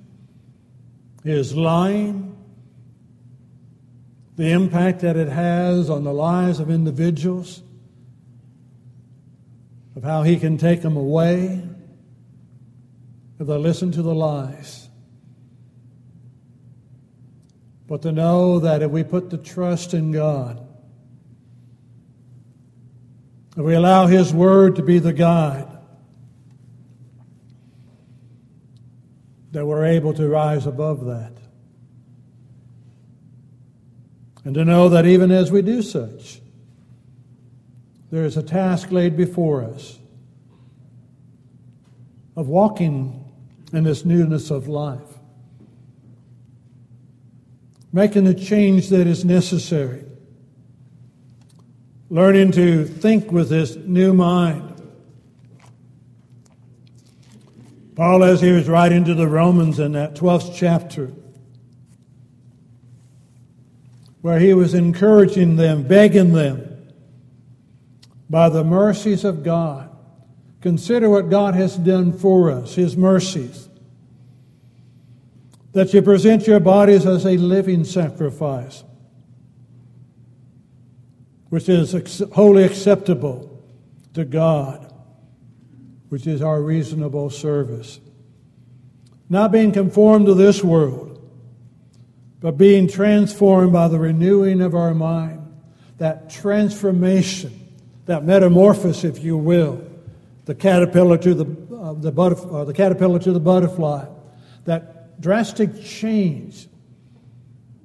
his 1.24 1.56
lying, 1.56 2.32
the 4.36 4.52
impact 4.52 5.00
that 5.00 5.16
it 5.16 5.26
has 5.26 5.90
on 5.90 6.04
the 6.04 6.12
lives 6.12 6.60
of 6.60 6.70
individuals 6.70 7.64
of 9.96 10.04
how 10.04 10.22
he 10.22 10.38
can 10.38 10.56
take 10.56 10.80
them 10.80 10.96
away 10.96 11.60
if 13.40 13.48
they 13.48 13.58
listen 13.58 13.90
to 13.90 14.02
the 14.02 14.14
lies. 14.14 14.88
But 17.88 18.02
to 18.02 18.12
know 18.12 18.60
that 18.60 18.80
if 18.80 18.92
we 18.92 19.02
put 19.02 19.30
the 19.30 19.38
trust 19.38 19.92
in 19.92 20.12
God, 20.12 20.64
if 23.56 23.64
we 23.64 23.74
allow 23.74 24.06
His 24.06 24.32
Word 24.32 24.76
to 24.76 24.82
be 24.82 25.00
the 25.00 25.12
guide, 25.12 25.75
that 29.56 29.64
we're 29.64 29.86
able 29.86 30.12
to 30.12 30.28
rise 30.28 30.66
above 30.66 31.06
that. 31.06 31.32
And 34.44 34.54
to 34.54 34.66
know 34.66 34.90
that 34.90 35.06
even 35.06 35.30
as 35.30 35.50
we 35.50 35.62
do 35.62 35.80
such, 35.80 36.42
there 38.10 38.26
is 38.26 38.36
a 38.36 38.42
task 38.42 38.92
laid 38.92 39.16
before 39.16 39.64
us 39.64 39.98
of 42.36 42.48
walking 42.48 43.24
in 43.72 43.84
this 43.84 44.04
newness 44.04 44.50
of 44.50 44.68
life, 44.68 45.00
making 47.94 48.24
the 48.24 48.34
change 48.34 48.90
that 48.90 49.06
is 49.06 49.24
necessary, 49.24 50.04
learning 52.10 52.52
to 52.52 52.84
think 52.84 53.32
with 53.32 53.48
this 53.48 53.74
new 53.74 54.12
mind. 54.12 54.75
Paul, 57.96 58.22
as 58.22 58.40
he 58.40 58.52
was 58.52 58.68
writing 58.68 59.04
to 59.06 59.14
the 59.14 59.26
Romans 59.26 59.80
in 59.80 59.92
that 59.92 60.14
12th 60.14 60.54
chapter, 60.54 61.10
where 64.20 64.38
he 64.38 64.54
was 64.54 64.74
encouraging 64.74 65.56
them, 65.56 65.82
begging 65.82 66.32
them 66.32 66.76
by 68.28 68.48
the 68.48 68.64
mercies 68.64 69.24
of 69.24 69.42
God. 69.42 69.90
Consider 70.60 71.08
what 71.08 71.30
God 71.30 71.54
has 71.54 71.76
done 71.76 72.12
for 72.12 72.50
us, 72.50 72.74
His 72.74 72.96
mercies. 72.96 73.68
That 75.72 75.94
you 75.94 76.02
present 76.02 76.46
your 76.46 76.60
bodies 76.60 77.06
as 77.06 77.24
a 77.24 77.36
living 77.36 77.84
sacrifice, 77.84 78.82
which 81.50 81.68
is 81.68 82.22
wholly 82.32 82.64
acceptable 82.64 83.62
to 84.14 84.24
God, 84.24 84.85
which 86.08 86.26
is 86.26 86.42
our 86.42 86.60
reasonable 86.60 87.30
service. 87.30 88.00
Not 89.28 89.52
being 89.52 89.72
conformed 89.72 90.26
to 90.26 90.34
this 90.34 90.62
world, 90.62 91.20
but 92.40 92.52
being 92.52 92.88
transformed 92.88 93.72
by 93.72 93.88
the 93.88 93.98
renewing 93.98 94.60
of 94.60 94.74
our 94.74 94.94
mind. 94.94 95.42
That 95.98 96.30
transformation 96.30 97.66
that 98.06 98.24
metamorphosis, 98.24 99.04
if 99.04 99.22
you 99.22 99.36
will, 99.36 99.84
the 100.46 100.54
caterpillar 100.54 101.18
to 101.18 101.34
the, 101.34 101.76
uh, 101.76 101.92
the, 101.94 102.12
butterf- 102.12 102.54
uh, 102.54 102.64
the 102.64 102.72
caterpillar 102.72 103.18
to 103.18 103.32
the 103.32 103.40
butterfly, 103.40 104.06
that 104.64 105.20
drastic 105.20 105.82
change 105.84 106.68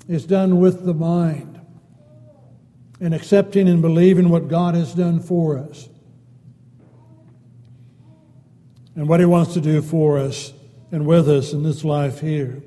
is 0.07 0.25
done 0.25 0.59
with 0.59 0.85
the 0.85 0.93
mind 0.93 1.59
in 2.99 3.13
accepting 3.13 3.67
and 3.67 3.81
believing 3.81 4.29
what 4.29 4.47
God 4.47 4.75
has 4.75 4.93
done 4.93 5.19
for 5.19 5.57
us 5.57 5.89
and 8.95 9.07
what 9.07 9.19
He 9.19 9.25
wants 9.25 9.53
to 9.53 9.61
do 9.61 9.81
for 9.81 10.17
us 10.17 10.53
and 10.91 11.05
with 11.05 11.29
us 11.29 11.53
in 11.53 11.63
this 11.63 11.83
life 11.83 12.19
here. 12.19 12.61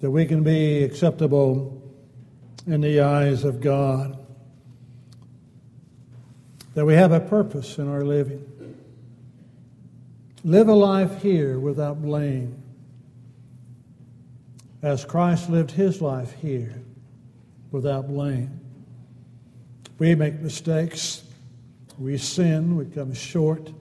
That 0.00 0.10
we 0.10 0.26
can 0.26 0.42
be 0.42 0.84
acceptable 0.84 1.82
in 2.66 2.80
the 2.80 3.00
eyes 3.00 3.44
of 3.44 3.60
God. 3.60 4.18
That 6.74 6.84
we 6.84 6.94
have 6.94 7.12
a 7.12 7.20
purpose 7.20 7.78
in 7.78 7.88
our 7.88 8.04
living. 8.04 8.44
Live 10.44 10.68
a 10.68 10.74
life 10.74 11.20
here 11.20 11.58
without 11.58 12.00
blame, 12.00 12.62
as 14.82 15.04
Christ 15.04 15.50
lived 15.50 15.72
his 15.72 16.00
life 16.00 16.32
here 16.40 16.80
without 17.72 18.06
blame. 18.06 18.60
We 19.98 20.14
make 20.14 20.40
mistakes, 20.40 21.24
we 21.98 22.16
sin, 22.16 22.76
we 22.76 22.86
come 22.86 23.12
short. 23.12 23.72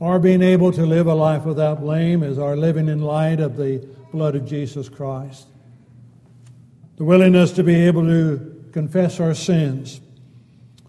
Our 0.00 0.18
being 0.18 0.42
able 0.42 0.72
to 0.72 0.86
live 0.86 1.06
a 1.06 1.14
life 1.14 1.44
without 1.44 1.80
blame 1.80 2.22
is 2.22 2.38
our 2.38 2.56
living 2.56 2.88
in 2.88 3.02
light 3.02 3.40
of 3.40 3.56
the 3.56 3.86
blood 4.12 4.34
of 4.34 4.46
Jesus 4.46 4.88
Christ. 4.88 5.46
The 6.96 7.04
willingness 7.04 7.52
to 7.52 7.62
be 7.62 7.74
able 7.74 8.04
to 8.04 8.64
confess 8.72 9.20
our 9.20 9.34
sins, 9.34 10.00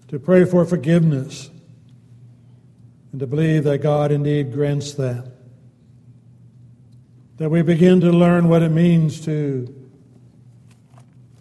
to 0.09 0.19
pray 0.19 0.45
for 0.45 0.65
forgiveness, 0.65 1.49
and 3.11 3.19
to 3.19 3.27
believe 3.27 3.63
that 3.65 3.79
God 3.79 4.11
indeed 4.11 4.53
grants 4.53 4.93
that. 4.93 5.29
That 7.37 7.49
we 7.49 7.61
begin 7.61 8.01
to 8.01 8.11
learn 8.11 8.47
what 8.47 8.61
it 8.61 8.69
means 8.69 9.21
to 9.25 9.73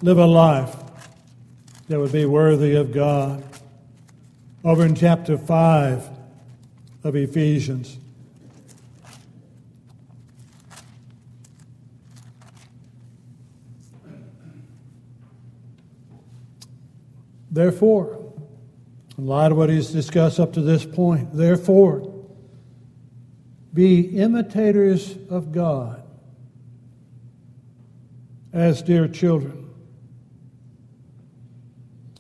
live 0.02 0.18
a 0.18 0.26
life 0.26 0.74
that 1.88 1.98
would 1.98 2.12
be 2.12 2.24
worthy 2.24 2.74
of 2.74 2.92
God. 2.92 3.44
Over 4.62 4.84
in 4.84 4.94
chapter 4.94 5.38
5 5.38 6.10
of 7.04 7.16
Ephesians. 7.16 7.96
Therefore, 17.50 18.20
in 19.16 19.26
light 19.26 19.50
of 19.50 19.58
what 19.58 19.70
he's 19.70 19.90
discussed 19.90 20.38
up 20.38 20.52
to 20.54 20.62
this 20.62 20.84
point. 20.84 21.34
Therefore, 21.34 22.10
be 23.72 24.00
imitators 24.18 25.16
of 25.28 25.52
God 25.52 26.02
as 28.52 28.82
dear 28.82 29.06
children, 29.08 29.70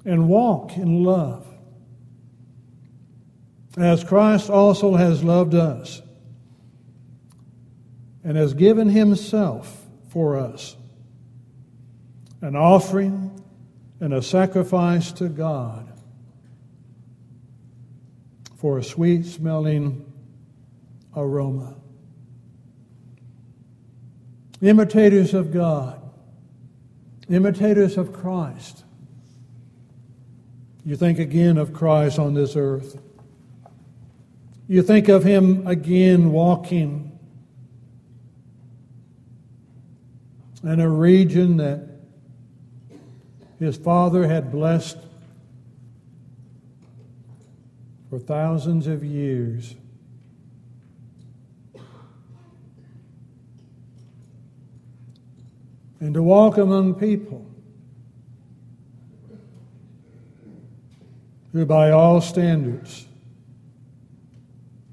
and 0.04 0.28
walk 0.28 0.76
in 0.76 1.02
love, 1.02 1.46
as 3.76 4.02
Christ 4.04 4.50
also 4.50 4.94
has 4.94 5.22
loved 5.22 5.54
us 5.54 6.02
and 8.24 8.36
has 8.36 8.54
given 8.54 8.88
himself 8.88 9.86
for 10.08 10.36
us, 10.36 10.76
an 12.40 12.56
offering 12.56 13.42
and 14.00 14.12
a 14.12 14.22
sacrifice 14.22 15.12
to 15.12 15.28
God 15.28 15.92
for 18.56 18.78
a 18.78 18.84
sweet 18.84 19.24
smelling 19.24 20.04
aroma. 21.16 21.76
Imitators 24.60 25.32
of 25.32 25.52
God, 25.52 26.00
imitators 27.28 27.96
of 27.96 28.12
Christ. 28.12 28.84
You 30.84 30.96
think 30.96 31.18
again 31.18 31.56
of 31.56 31.72
Christ 31.72 32.18
on 32.18 32.34
this 32.34 32.56
earth. 32.56 33.00
You 34.70 34.82
think 34.82 35.08
of 35.08 35.24
him 35.24 35.66
again 35.66 36.30
walking 36.30 37.18
in 40.62 40.78
a 40.78 40.88
region 40.88 41.56
that 41.56 41.88
his 43.58 43.76
father 43.76 44.28
had 44.28 44.52
blessed 44.52 44.98
for 48.08 48.20
thousands 48.20 48.86
of 48.86 49.02
years. 49.02 49.74
And 55.98 56.14
to 56.14 56.22
walk 56.22 56.58
among 56.58 56.94
people 56.94 57.44
who, 61.52 61.66
by 61.66 61.90
all 61.90 62.20
standards, 62.20 63.08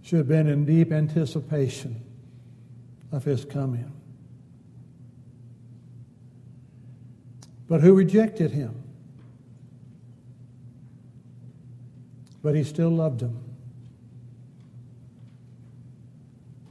should 0.07 0.19
have 0.19 0.27
been 0.27 0.47
in 0.47 0.65
deep 0.65 0.91
anticipation 0.91 2.01
of 3.11 3.23
his 3.23 3.45
coming. 3.45 3.91
But 7.67 7.81
who 7.81 7.93
rejected 7.93 8.51
him? 8.51 8.83
but 12.47 12.55
he 12.55 12.63
still 12.63 12.89
loved 12.89 13.19
him. 13.19 13.37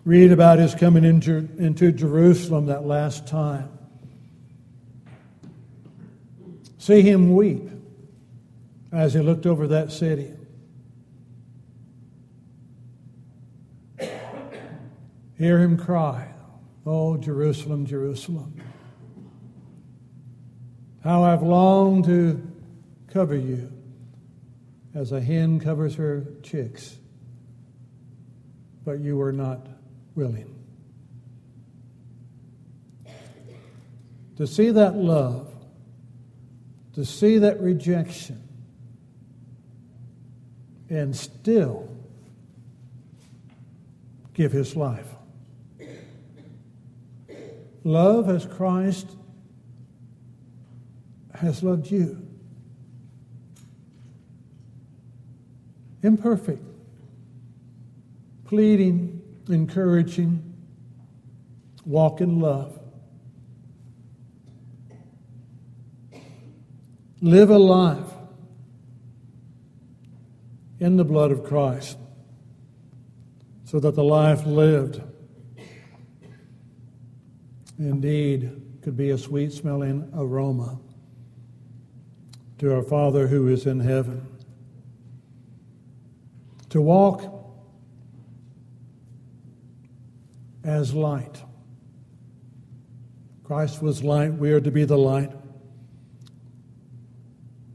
Read 0.06 0.32
about 0.32 0.58
his 0.58 0.74
coming 0.74 1.04
into, 1.04 1.48
into 1.58 1.92
Jerusalem 1.92 2.64
that 2.66 2.86
last 2.86 3.26
time. 3.26 3.68
See 6.78 7.02
him 7.02 7.34
weep 7.34 7.68
as 8.90 9.12
he 9.12 9.20
looked 9.20 9.44
over 9.44 9.66
that 9.66 9.92
city. 9.92 10.32
Hear 15.38 15.58
him 15.58 15.76
cry, 15.76 16.32
Oh, 16.86 17.16
Jerusalem, 17.16 17.84
Jerusalem. 17.84 18.60
How 21.02 21.24
I've 21.24 21.42
longed 21.42 22.04
to 22.04 22.40
cover 23.12 23.34
you 23.34 23.72
as 24.94 25.12
a 25.12 25.20
hen 25.20 25.58
covers 25.58 25.96
her 25.96 26.26
chicks, 26.42 26.96
but 28.84 29.00
you 29.00 29.16
were 29.16 29.32
not 29.32 29.66
willing. 30.14 30.54
To 34.36 34.46
see 34.46 34.70
that 34.70 34.96
love, 34.96 35.52
to 36.94 37.04
see 37.04 37.38
that 37.38 37.60
rejection, 37.60 38.42
and 40.88 41.16
still 41.16 41.88
give 44.34 44.52
his 44.52 44.76
life. 44.76 45.15
Love 47.86 48.28
as 48.28 48.44
Christ 48.44 49.08
has 51.34 51.62
loved 51.62 51.90
you. 51.90 52.26
imperfect, 56.06 56.62
pleading, 58.44 59.20
encouraging, 59.48 60.54
walk 61.84 62.20
in 62.20 62.40
love. 62.40 62.78
Live 67.20 67.50
a 67.50 67.58
life 67.58 68.12
in 70.78 70.96
the 70.96 71.04
blood 71.04 71.32
of 71.32 71.42
Christ 71.42 71.98
so 73.64 73.80
that 73.80 73.96
the 73.96 74.04
life 74.04 74.46
lived 74.46 75.02
indeed 77.78 78.62
could 78.82 78.96
be 78.96 79.10
a 79.10 79.18
sweet 79.18 79.52
smelling 79.52 80.10
aroma 80.14 80.78
to 82.58 82.74
our 82.74 82.82
Father 82.82 83.26
who 83.26 83.48
is 83.48 83.66
in 83.66 83.80
heaven 83.80 84.26
to 86.70 86.80
walk 86.80 87.32
as 90.64 90.92
light. 90.94 91.42
Christ 93.44 93.80
was 93.80 94.02
light, 94.02 94.34
we 94.34 94.52
are 94.52 94.60
to 94.60 94.70
be 94.70 94.84
the 94.84 94.98
light. 94.98 95.30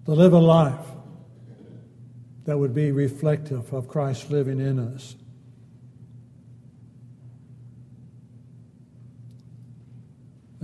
To 0.06 0.12
live 0.12 0.34
a 0.34 0.40
life 0.40 0.86
that 2.46 2.58
would 2.58 2.74
be 2.74 2.92
reflective 2.92 3.72
of 3.72 3.88
Christ 3.88 4.30
living 4.30 4.60
in 4.60 4.80
us. 4.80 5.16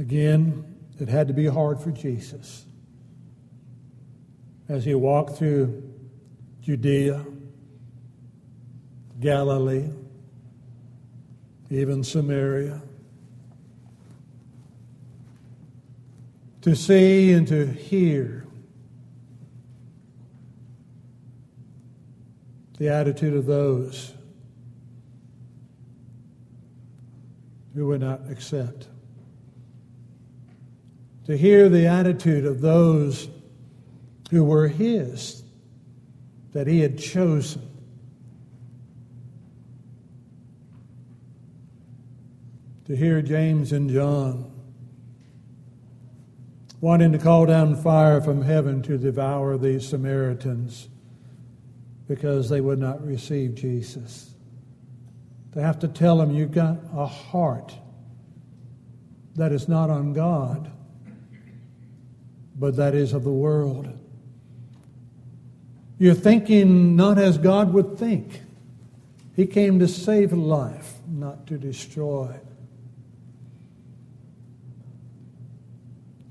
Again, 0.08 0.64
it 1.02 1.10
had 1.10 1.28
to 1.28 1.34
be 1.34 1.48
hard 1.48 1.82
for 1.82 1.92
Jesus 1.92 2.66
as 4.70 4.86
he 4.86 4.96
walked 4.96 5.36
through 5.36 5.84
Judea 6.62 7.26
Galilee, 9.20 9.90
even 11.70 12.06
Samaria. 12.06 12.82
To 16.62 16.74
see 16.74 17.34
and 17.34 17.46
to 17.50 17.68
hear 17.68 18.48
the 22.78 22.88
attitude 22.88 23.34
of 23.34 23.46
those 23.46 24.14
who 27.76 27.88
would 27.88 28.00
not 28.00 28.22
accept. 28.32 28.88
To 31.28 31.38
hear 31.38 31.70
the 31.70 31.88
attitude 31.88 32.46
of 32.46 32.62
those 32.62 33.30
who 34.32 34.44
were 34.44 34.68
his, 34.68 35.44
that 36.54 36.68
he 36.68 36.80
had 36.80 36.98
chosen. 36.98 37.62
To 42.86 42.96
hear 42.96 43.22
James 43.22 43.74
and 43.74 43.90
John 43.90 44.52
wanting 46.80 47.12
to 47.12 47.18
call 47.18 47.46
down 47.46 47.76
fire 47.76 48.22
from 48.22 48.42
heaven 48.42 48.82
to 48.84 48.98
devour 48.98 49.58
these 49.58 49.88
Samaritans 49.88 50.88
because 52.08 52.50
they 52.50 52.62
would 52.62 52.80
not 52.80 53.06
receive 53.06 53.56
Jesus. 53.56 54.34
To 55.54 55.62
have 55.62 55.80
to 55.80 55.88
tell 55.88 56.18
them 56.18 56.32
you've 56.32 56.52
got 56.52 56.78
a 56.96 57.06
heart 57.06 57.74
that 59.36 59.52
is 59.52 59.68
not 59.68 59.90
on 59.90 60.14
God, 60.14 60.72
but 62.58 62.76
that 62.78 62.96
is 62.96 63.14
of 63.14 63.24
the 63.24 63.32
world. 63.32 63.88
You're 66.00 66.14
thinking 66.14 66.96
not 66.96 67.18
as 67.18 67.38
God 67.38 67.74
would 67.74 67.98
think. 67.98 68.42
He 69.36 69.46
came 69.46 69.80
to 69.80 69.88
save 69.88 70.34
life, 70.34 70.96
not 71.08 71.48
to 71.48 71.58
destroy. 71.58 72.36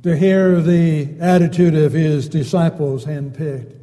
To 0.03 0.17
hear 0.17 0.61
the 0.61 1.17
attitude 1.21 1.75
of 1.75 1.93
his 1.93 2.29
disciples 2.29 3.05
handpicked 3.05 3.77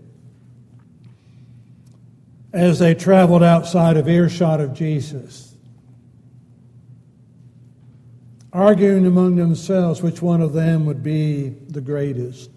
as 2.53 2.79
they 2.79 2.93
traveled 2.93 3.43
outside 3.43 3.97
of 3.97 4.07
earshot 4.07 4.61
of 4.61 4.73
Jesus, 4.73 5.52
arguing 8.53 9.07
among 9.07 9.35
themselves 9.35 10.01
which 10.01 10.21
one 10.21 10.39
of 10.39 10.53
them 10.53 10.85
would 10.85 11.01
be 11.01 11.49
the 11.69 11.81
greatest. 11.81 12.51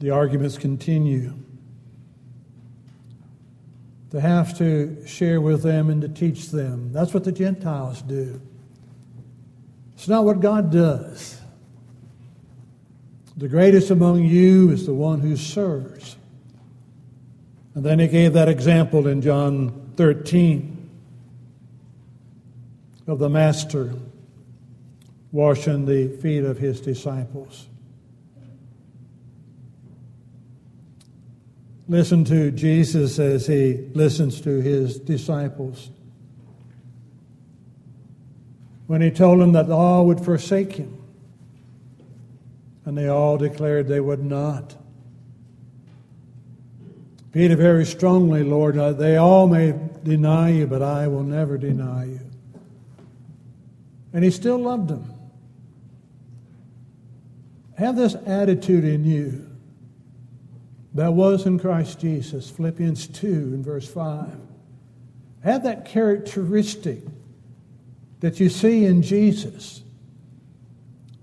The 0.00 0.10
arguments 0.10 0.56
continue. 0.56 1.34
To 4.10 4.20
have 4.20 4.56
to 4.58 5.06
share 5.06 5.40
with 5.40 5.62
them 5.62 5.88
and 5.90 6.02
to 6.02 6.08
teach 6.08 6.50
them. 6.50 6.92
That's 6.92 7.14
what 7.14 7.24
the 7.24 7.32
Gentiles 7.32 8.02
do. 8.02 8.40
It's 9.94 10.08
not 10.08 10.24
what 10.24 10.40
God 10.40 10.70
does. 10.70 11.38
The 13.36 13.48
greatest 13.48 13.90
among 13.90 14.24
you 14.24 14.70
is 14.70 14.84
the 14.84 14.92
one 14.92 15.20
who 15.20 15.36
serves. 15.36 16.16
And 17.74 17.84
then 17.84 17.98
he 17.98 18.08
gave 18.08 18.34
that 18.34 18.48
example 18.48 19.06
in 19.06 19.22
John 19.22 19.92
13 19.96 20.81
of 23.06 23.18
the 23.18 23.28
Master 23.28 23.94
washing 25.32 25.86
the 25.86 26.08
feet 26.18 26.44
of 26.44 26.58
his 26.58 26.80
disciples. 26.80 27.66
Listen 31.88 32.24
to 32.24 32.50
Jesus 32.50 33.18
as 33.18 33.46
he 33.46 33.88
listens 33.94 34.40
to 34.42 34.60
his 34.60 34.98
disciples. 34.98 35.90
When 38.86 39.00
he 39.00 39.10
told 39.10 39.40
them 39.40 39.52
that 39.52 39.70
all 39.70 40.06
would 40.06 40.20
forsake 40.20 40.72
him, 40.72 41.02
and 42.84 42.96
they 42.96 43.08
all 43.08 43.36
declared 43.36 43.88
they 43.88 44.00
would 44.00 44.24
not. 44.24 44.76
Peter 47.32 47.56
very 47.56 47.86
strongly, 47.86 48.42
Lord, 48.42 48.76
uh, 48.76 48.92
they 48.92 49.16
all 49.16 49.48
may 49.48 49.74
deny 50.02 50.50
you, 50.50 50.66
but 50.66 50.82
I 50.82 51.08
will 51.08 51.22
never 51.22 51.56
deny 51.56 52.04
you. 52.04 52.31
And 54.12 54.24
he 54.24 54.30
still 54.30 54.58
loved 54.58 54.88
them. 54.88 55.12
Have 57.78 57.96
this 57.96 58.14
attitude 58.26 58.84
in 58.84 59.04
you 59.04 59.48
that 60.94 61.12
was 61.12 61.46
in 61.46 61.58
Christ 61.58 62.00
Jesus, 62.00 62.50
Philippians 62.50 63.06
2 63.08 63.26
and 63.26 63.64
verse 63.64 63.88
5. 63.88 64.28
Have 65.42 65.64
that 65.64 65.86
characteristic 65.86 67.02
that 68.20 68.38
you 68.38 68.48
see 68.48 68.84
in 68.84 69.02
Jesus 69.02 69.82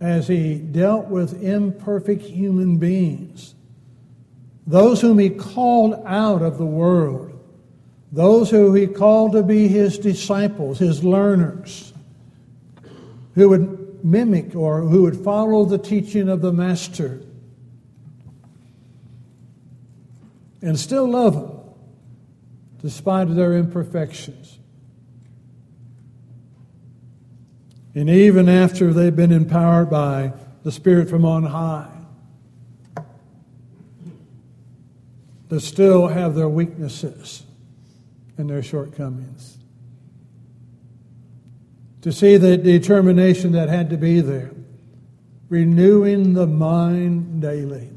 as 0.01 0.27
he 0.27 0.55
dealt 0.55 1.07
with 1.07 1.43
imperfect 1.43 2.23
human 2.23 2.77
beings 2.77 3.55
those 4.69 5.01
whom 5.01 5.17
he 5.17 5.31
called 5.31 5.99
out 6.05 6.43
of 6.43 6.59
the 6.59 6.65
world, 6.65 7.33
those 8.11 8.51
who 8.51 8.71
he 8.75 8.85
called 8.85 9.31
to 9.31 9.41
be 9.41 9.67
his 9.67 9.97
disciples, 9.97 10.77
his 10.77 11.03
learners, 11.03 11.91
who 13.35 13.49
would 13.49 14.03
mimic 14.03 14.55
or 14.55 14.81
who 14.81 15.03
would 15.03 15.17
follow 15.17 15.65
the 15.65 15.77
teaching 15.77 16.29
of 16.29 16.41
the 16.41 16.51
Master 16.51 17.21
and 20.61 20.77
still 20.79 21.07
love 21.07 21.35
him 21.35 21.51
despite 22.81 23.33
their 23.35 23.55
imperfections. 23.55 24.57
And 27.95 28.09
even 28.09 28.47
after 28.47 28.93
they've 28.93 29.15
been 29.15 29.31
empowered 29.31 29.89
by 29.89 30.33
the 30.63 30.71
Spirit 30.71 31.09
from 31.09 31.25
on 31.25 31.43
high, 31.43 31.89
that 35.49 35.61
still 35.61 36.07
have 36.07 36.35
their 36.35 36.47
weaknesses 36.47 37.43
and 38.37 38.49
their 38.49 38.63
shortcomings. 38.63 39.58
To 42.01 42.11
see 42.11 42.37
the 42.37 42.57
determination 42.57 43.51
that 43.51 43.67
had 43.67 43.89
to 43.89 43.97
be 43.97 44.21
there, 44.21 44.51
renewing 45.49 46.33
the 46.33 46.47
mind 46.47 47.41
daily. 47.41 47.91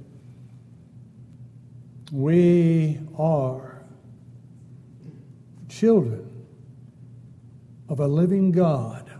We 2.10 2.98
are 3.16 3.84
children 5.68 6.46
of 7.88 8.00
a 8.00 8.08
living 8.08 8.52
God 8.52 9.10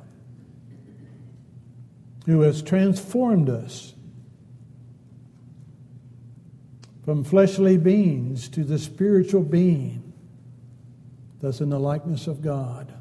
who 2.27 2.41
has 2.41 2.63
transformed 2.63 3.49
us 3.49 3.95
from 7.05 7.25
fleshly 7.25 7.77
beings 7.77 8.49
to 8.51 8.63
the 8.65 8.79
spiritual 8.79 9.43
being 9.43 10.13
that's 11.41 11.61
in 11.61 11.71
the 11.71 11.81
likeness 11.81 12.27
of 12.27 12.43
God. 12.43 12.93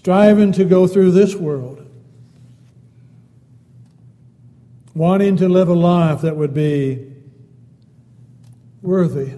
Striving 0.00 0.50
to 0.52 0.64
go 0.64 0.86
through 0.86 1.10
this 1.10 1.34
world, 1.34 1.86
wanting 4.94 5.36
to 5.36 5.46
live 5.46 5.68
a 5.68 5.74
life 5.74 6.22
that 6.22 6.34
would 6.34 6.54
be 6.54 7.06
worthy 8.80 9.34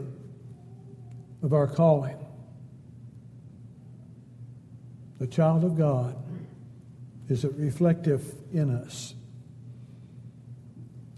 of 1.43 1.53
our 1.53 1.67
calling. 1.67 2.17
The 5.19 5.27
child 5.27 5.65
of 5.65 5.77
God 5.77 6.17
is 7.29 7.43
it 7.43 7.55
reflective 7.57 8.33
in 8.53 8.71
us? 8.71 9.15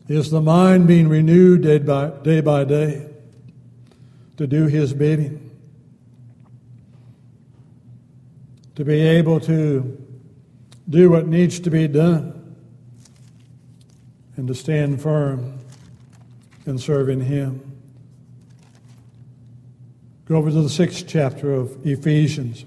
Is 0.08 0.30
the 0.30 0.40
mind 0.40 0.86
being 0.86 1.06
renewed 1.06 1.64
day 1.64 1.76
by 1.76 2.08
day, 2.22 2.40
by 2.40 2.64
day 2.64 3.10
to 4.38 4.46
do 4.46 4.68
His 4.68 4.94
bidding? 4.94 5.53
To 8.76 8.84
be 8.84 9.00
able 9.00 9.38
to 9.40 10.04
do 10.88 11.10
what 11.10 11.26
needs 11.26 11.60
to 11.60 11.70
be 11.70 11.86
done 11.86 12.56
and 14.36 14.48
to 14.48 14.54
stand 14.54 15.00
firm 15.00 15.60
in 16.66 16.78
serving 16.78 17.20
Him. 17.20 17.74
Go 20.26 20.36
over 20.36 20.50
to 20.50 20.62
the 20.62 20.68
sixth 20.68 21.04
chapter 21.06 21.52
of 21.52 21.86
Ephesians. 21.86 22.64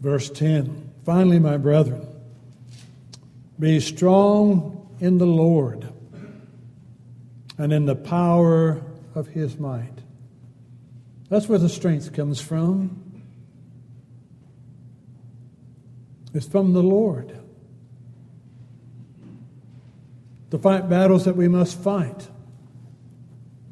Verse 0.00 0.30
10 0.30 0.90
Finally, 1.04 1.38
my 1.38 1.56
brethren, 1.56 2.06
be 3.58 3.80
strong 3.80 4.79
in 5.00 5.18
the 5.18 5.26
Lord 5.26 5.88
and 7.58 7.72
in 7.72 7.86
the 7.86 7.96
power 7.96 8.82
of 9.14 9.28
his 9.28 9.58
might. 9.58 9.98
That's 11.28 11.48
where 11.48 11.58
the 11.58 11.68
strength 11.68 12.12
comes 12.12 12.40
from. 12.40 13.22
It's 16.32 16.46
from 16.46 16.72
the 16.72 16.82
Lord. 16.82 17.36
To 20.50 20.58
fight 20.58 20.88
battles 20.88 21.24
that 21.24 21.36
we 21.36 21.48
must 21.48 21.78
fight, 21.78 22.28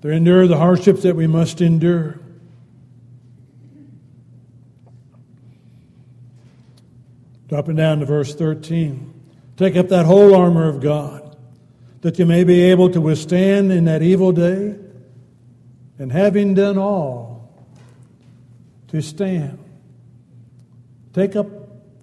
to 0.02 0.10
endure 0.10 0.46
the 0.46 0.58
hardships 0.58 1.02
that 1.02 1.16
we 1.16 1.26
must 1.26 1.60
endure. 1.60 2.20
Dropping 7.48 7.76
down 7.76 8.00
to 8.00 8.06
verse 8.06 8.34
13. 8.34 9.17
Take 9.58 9.74
up 9.74 9.88
that 9.88 10.06
whole 10.06 10.36
armor 10.36 10.68
of 10.68 10.80
God, 10.80 11.36
that 12.02 12.16
you 12.16 12.24
may 12.24 12.44
be 12.44 12.62
able 12.62 12.90
to 12.90 13.00
withstand 13.00 13.72
in 13.72 13.86
that 13.86 14.02
evil 14.02 14.30
day, 14.30 14.76
and 15.98 16.12
having 16.12 16.54
done 16.54 16.78
all, 16.78 17.66
to 18.86 19.02
stand. 19.02 19.58
Take 21.12 21.34
up 21.34 21.48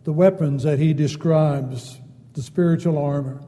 the 0.03 0.11
weapons 0.11 0.63
that 0.63 0.79
he 0.79 0.93
describes, 0.93 1.97
the 2.33 2.41
spiritual 2.41 2.97
armor. 2.97 3.41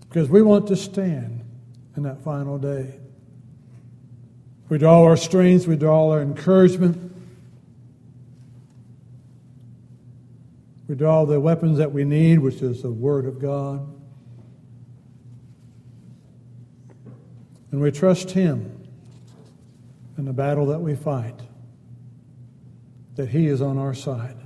Because 0.00 0.28
we 0.28 0.42
want 0.42 0.66
to 0.68 0.76
stand 0.76 1.44
in 1.96 2.02
that 2.02 2.20
final 2.24 2.58
day. 2.58 2.98
We 4.68 4.78
draw 4.78 5.04
our 5.04 5.16
strength, 5.16 5.68
we 5.68 5.76
draw 5.76 6.10
our 6.10 6.22
encouragement. 6.22 7.14
We 10.88 10.94
draw 10.94 11.26
the 11.26 11.38
weapons 11.38 11.76
that 11.78 11.92
we 11.92 12.04
need, 12.04 12.38
which 12.38 12.62
is 12.62 12.80
the 12.80 12.90
Word 12.90 13.26
of 13.26 13.38
God. 13.38 13.86
And 17.70 17.82
we 17.82 17.90
trust 17.90 18.30
Him 18.30 18.88
in 20.16 20.24
the 20.24 20.32
battle 20.32 20.64
that 20.66 20.80
we 20.80 20.96
fight, 20.96 21.38
that 23.16 23.28
He 23.28 23.48
is 23.48 23.60
on 23.60 23.76
our 23.76 23.92
side. 23.92 24.36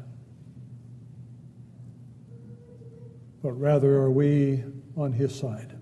But 3.41 3.53
rather 3.53 3.95
are 3.99 4.11
we 4.11 4.65
on 4.97 5.13
His 5.13 5.33
side, 5.33 5.79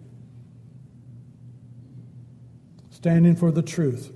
standing 2.91 3.35
for 3.35 3.51
the 3.51 3.63
truth, 3.63 4.13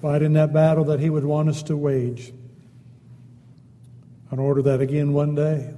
fighting 0.00 0.32
that 0.32 0.52
battle 0.52 0.82
that 0.86 0.98
He 0.98 1.10
would 1.10 1.24
want 1.24 1.48
us 1.48 1.62
to 1.64 1.76
wage 1.76 2.32
in 4.32 4.38
order 4.38 4.62
that 4.62 4.80
again 4.80 5.12
one 5.12 5.34
day. 5.34 5.74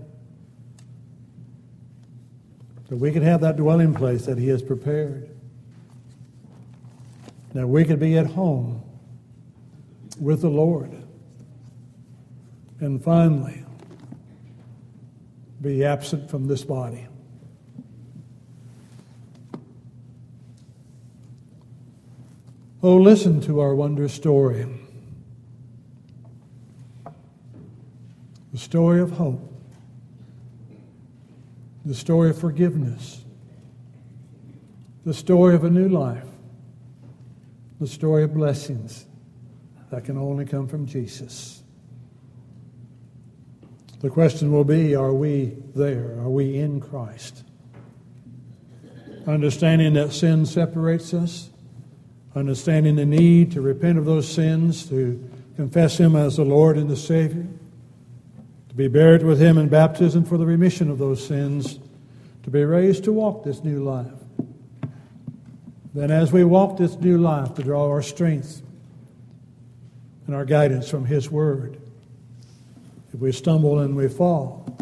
That 2.88 2.96
we 2.96 3.10
could 3.10 3.22
have 3.22 3.40
that 3.40 3.56
dwelling 3.56 3.94
place 3.94 4.26
that 4.26 4.38
he 4.38 4.48
has 4.48 4.62
prepared. 4.62 5.28
That 7.52 7.66
we 7.66 7.84
could 7.84 7.98
be 7.98 8.16
at 8.16 8.26
home 8.26 8.82
with 10.20 10.40
the 10.42 10.48
lord. 10.48 10.92
And 12.78 13.02
finally 13.02 13.64
be 15.60 15.84
absent 15.84 16.30
from 16.30 16.46
this 16.46 16.62
body. 16.62 17.08
Oh 22.82 22.96
listen 22.96 23.40
to 23.42 23.60
our 23.60 23.74
wondrous 23.74 24.12
story 24.12 24.83
story 28.64 29.00
of 29.02 29.10
hope, 29.10 29.52
the 31.84 31.94
story 31.94 32.30
of 32.30 32.38
forgiveness, 32.38 33.22
the 35.04 35.12
story 35.12 35.54
of 35.54 35.64
a 35.64 35.70
new 35.70 35.88
life, 35.88 36.24
the 37.78 37.86
story 37.86 38.24
of 38.24 38.32
blessings 38.32 39.04
that 39.90 40.04
can 40.04 40.16
only 40.16 40.46
come 40.46 40.66
from 40.66 40.86
Jesus. 40.86 41.62
The 44.00 44.08
question 44.08 44.50
will 44.50 44.64
be 44.64 44.94
are 44.94 45.12
we 45.12 45.56
there? 45.74 46.18
Are 46.20 46.30
we 46.30 46.56
in 46.56 46.80
Christ? 46.80 47.44
Understanding 49.26 49.92
that 49.92 50.12
sin 50.12 50.46
separates 50.46 51.12
us, 51.12 51.50
understanding 52.34 52.96
the 52.96 53.04
need 53.04 53.52
to 53.52 53.60
repent 53.60 53.98
of 53.98 54.06
those 54.06 54.26
sins, 54.26 54.88
to 54.88 55.22
confess 55.56 55.98
Him 55.98 56.16
as 56.16 56.38
the 56.38 56.44
Lord 56.44 56.78
and 56.78 56.88
the 56.88 56.96
Savior 56.96 57.46
to 58.74 58.78
be 58.78 58.88
buried 58.88 59.22
with 59.22 59.40
him 59.40 59.56
in 59.56 59.68
baptism 59.68 60.24
for 60.24 60.36
the 60.36 60.44
remission 60.44 60.90
of 60.90 60.98
those 60.98 61.24
sins, 61.24 61.78
to 62.42 62.50
be 62.50 62.64
raised 62.64 63.04
to 63.04 63.12
walk 63.12 63.44
this 63.44 63.62
new 63.62 63.84
life. 63.84 64.10
Then, 65.94 66.10
as 66.10 66.32
we 66.32 66.42
walk 66.42 66.76
this 66.76 66.96
new 66.96 67.16
life, 67.18 67.54
to 67.54 67.62
draw 67.62 67.86
our 67.86 68.02
strength 68.02 68.62
and 70.26 70.34
our 70.34 70.44
guidance 70.44 70.90
from 70.90 71.04
his 71.04 71.30
word. 71.30 71.80
If 73.12 73.20
we 73.20 73.30
stumble 73.30 73.78
and 73.78 73.94
we 73.94 74.08
fall, 74.08 74.76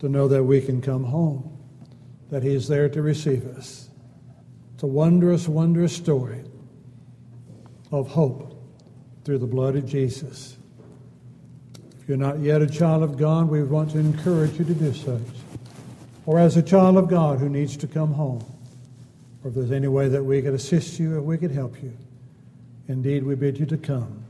to 0.00 0.08
know 0.08 0.26
that 0.26 0.42
we 0.42 0.60
can 0.60 0.82
come 0.82 1.04
home, 1.04 1.56
that 2.30 2.42
he's 2.42 2.66
there 2.66 2.88
to 2.88 3.02
receive 3.02 3.46
us. 3.56 3.88
It's 4.74 4.82
a 4.82 4.88
wondrous, 4.88 5.46
wondrous 5.46 5.94
story 5.94 6.42
of 7.92 8.08
hope 8.08 8.60
through 9.24 9.38
the 9.38 9.46
blood 9.46 9.76
of 9.76 9.86
Jesus. 9.86 10.56
You're 12.12 12.18
not 12.18 12.40
yet 12.40 12.60
a 12.60 12.66
child 12.66 13.02
of 13.02 13.16
God, 13.16 13.48
we 13.48 13.62
want 13.62 13.92
to 13.92 13.98
encourage 13.98 14.58
you 14.58 14.66
to 14.66 14.74
do 14.74 14.92
such. 14.92 15.22
Or 16.26 16.38
as 16.38 16.58
a 16.58 16.62
child 16.62 16.98
of 16.98 17.08
God 17.08 17.38
who 17.38 17.48
needs 17.48 17.74
to 17.78 17.86
come 17.86 18.12
home. 18.12 18.44
Or 19.42 19.48
if 19.48 19.54
there's 19.54 19.72
any 19.72 19.88
way 19.88 20.08
that 20.08 20.22
we 20.22 20.42
could 20.42 20.52
assist 20.52 21.00
you 21.00 21.16
or 21.16 21.22
we 21.22 21.38
could 21.38 21.52
help 21.52 21.82
you, 21.82 21.96
indeed 22.86 23.24
we 23.24 23.34
bid 23.34 23.58
you 23.58 23.64
to 23.64 23.78
come 23.78 24.24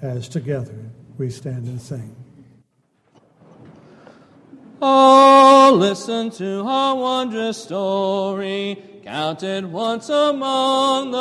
as 0.00 0.28
together 0.28 0.76
we 1.18 1.28
stand 1.28 1.66
and 1.66 1.82
sing. 1.82 2.14
Oh, 4.80 5.74
listen 5.76 6.30
to 6.30 6.62
our 6.64 6.94
wondrous 6.94 7.60
story, 7.60 8.80
counted 9.02 9.66
once 9.66 10.08
among 10.08 11.10
the 11.10 11.18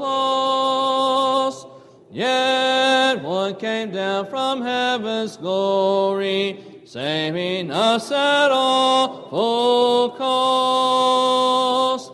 lost. 0.00 1.68
Yet 2.16 3.22
one 3.22 3.56
came 3.56 3.90
down 3.90 4.24
from 4.30 4.62
heaven's 4.62 5.36
glory, 5.36 6.58
saving 6.86 7.70
us 7.70 8.10
at 8.10 8.48
awful 8.50 10.12
cost. 10.16 12.10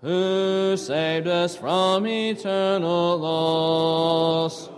Who 0.00 0.74
saved 0.78 1.28
us 1.28 1.54
from 1.54 2.06
eternal 2.06 3.18
loss? 3.18 4.70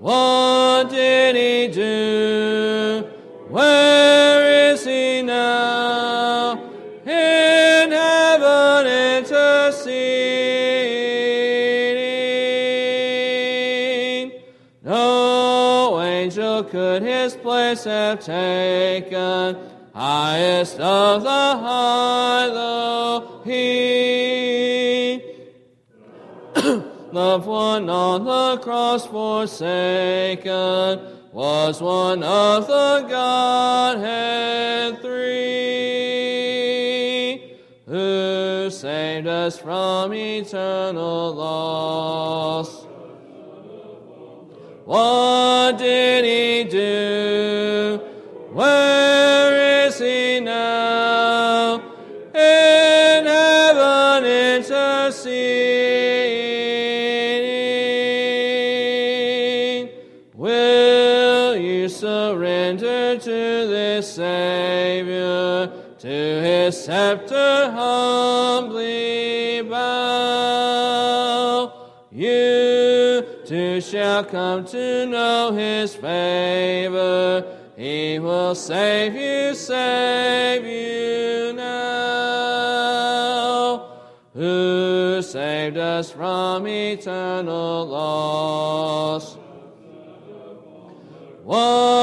What 0.00 0.90
did 0.90 1.36
he 1.36 1.68
do? 1.72 2.43
Place 17.74 17.84
have 17.84 18.20
taken. 18.20 19.56
Highest 19.94 20.78
of 20.80 21.22
the 21.22 21.28
high, 21.28 22.48
though 22.48 23.42
he 23.44 25.22
loved 27.12 27.46
one 27.46 27.88
on 27.88 28.24
the 28.24 28.58
cross 28.62 29.06
forsaken, 29.06 30.50
was 31.32 31.80
one 31.80 32.24
of 32.24 32.66
the 32.66 33.06
Godhead 33.08 35.00
three, 35.00 35.30
who 37.86 38.68
saved 38.70 39.26
us 39.28 39.58
from 39.58 40.12
eternal 40.12 41.34
loss. 41.34 42.84
What 44.84 45.78
did 45.78 46.24
he 46.26 46.33
to 63.24 63.30
this 63.30 64.14
Savior, 64.16 65.72
to 65.98 66.08
his 66.08 66.84
scepter 66.84 67.70
humbly 67.72 69.62
bow? 69.62 70.54
You 72.12 73.26
too 73.46 73.80
shall 73.80 74.24
come 74.24 74.66
to 74.66 75.06
know 75.06 75.52
his 75.52 75.94
favor. 75.94 77.46
He 77.78 78.18
will 78.18 78.54
save 78.54 79.14
you, 79.14 79.54
save 79.54 80.66
you 80.66 81.54
now. 81.54 82.84
Who 84.34 85.22
saved 85.22 85.78
us 85.78 86.10
from 86.10 86.66
eternal 86.66 87.86
loss? 87.86 89.38
What 91.44 91.93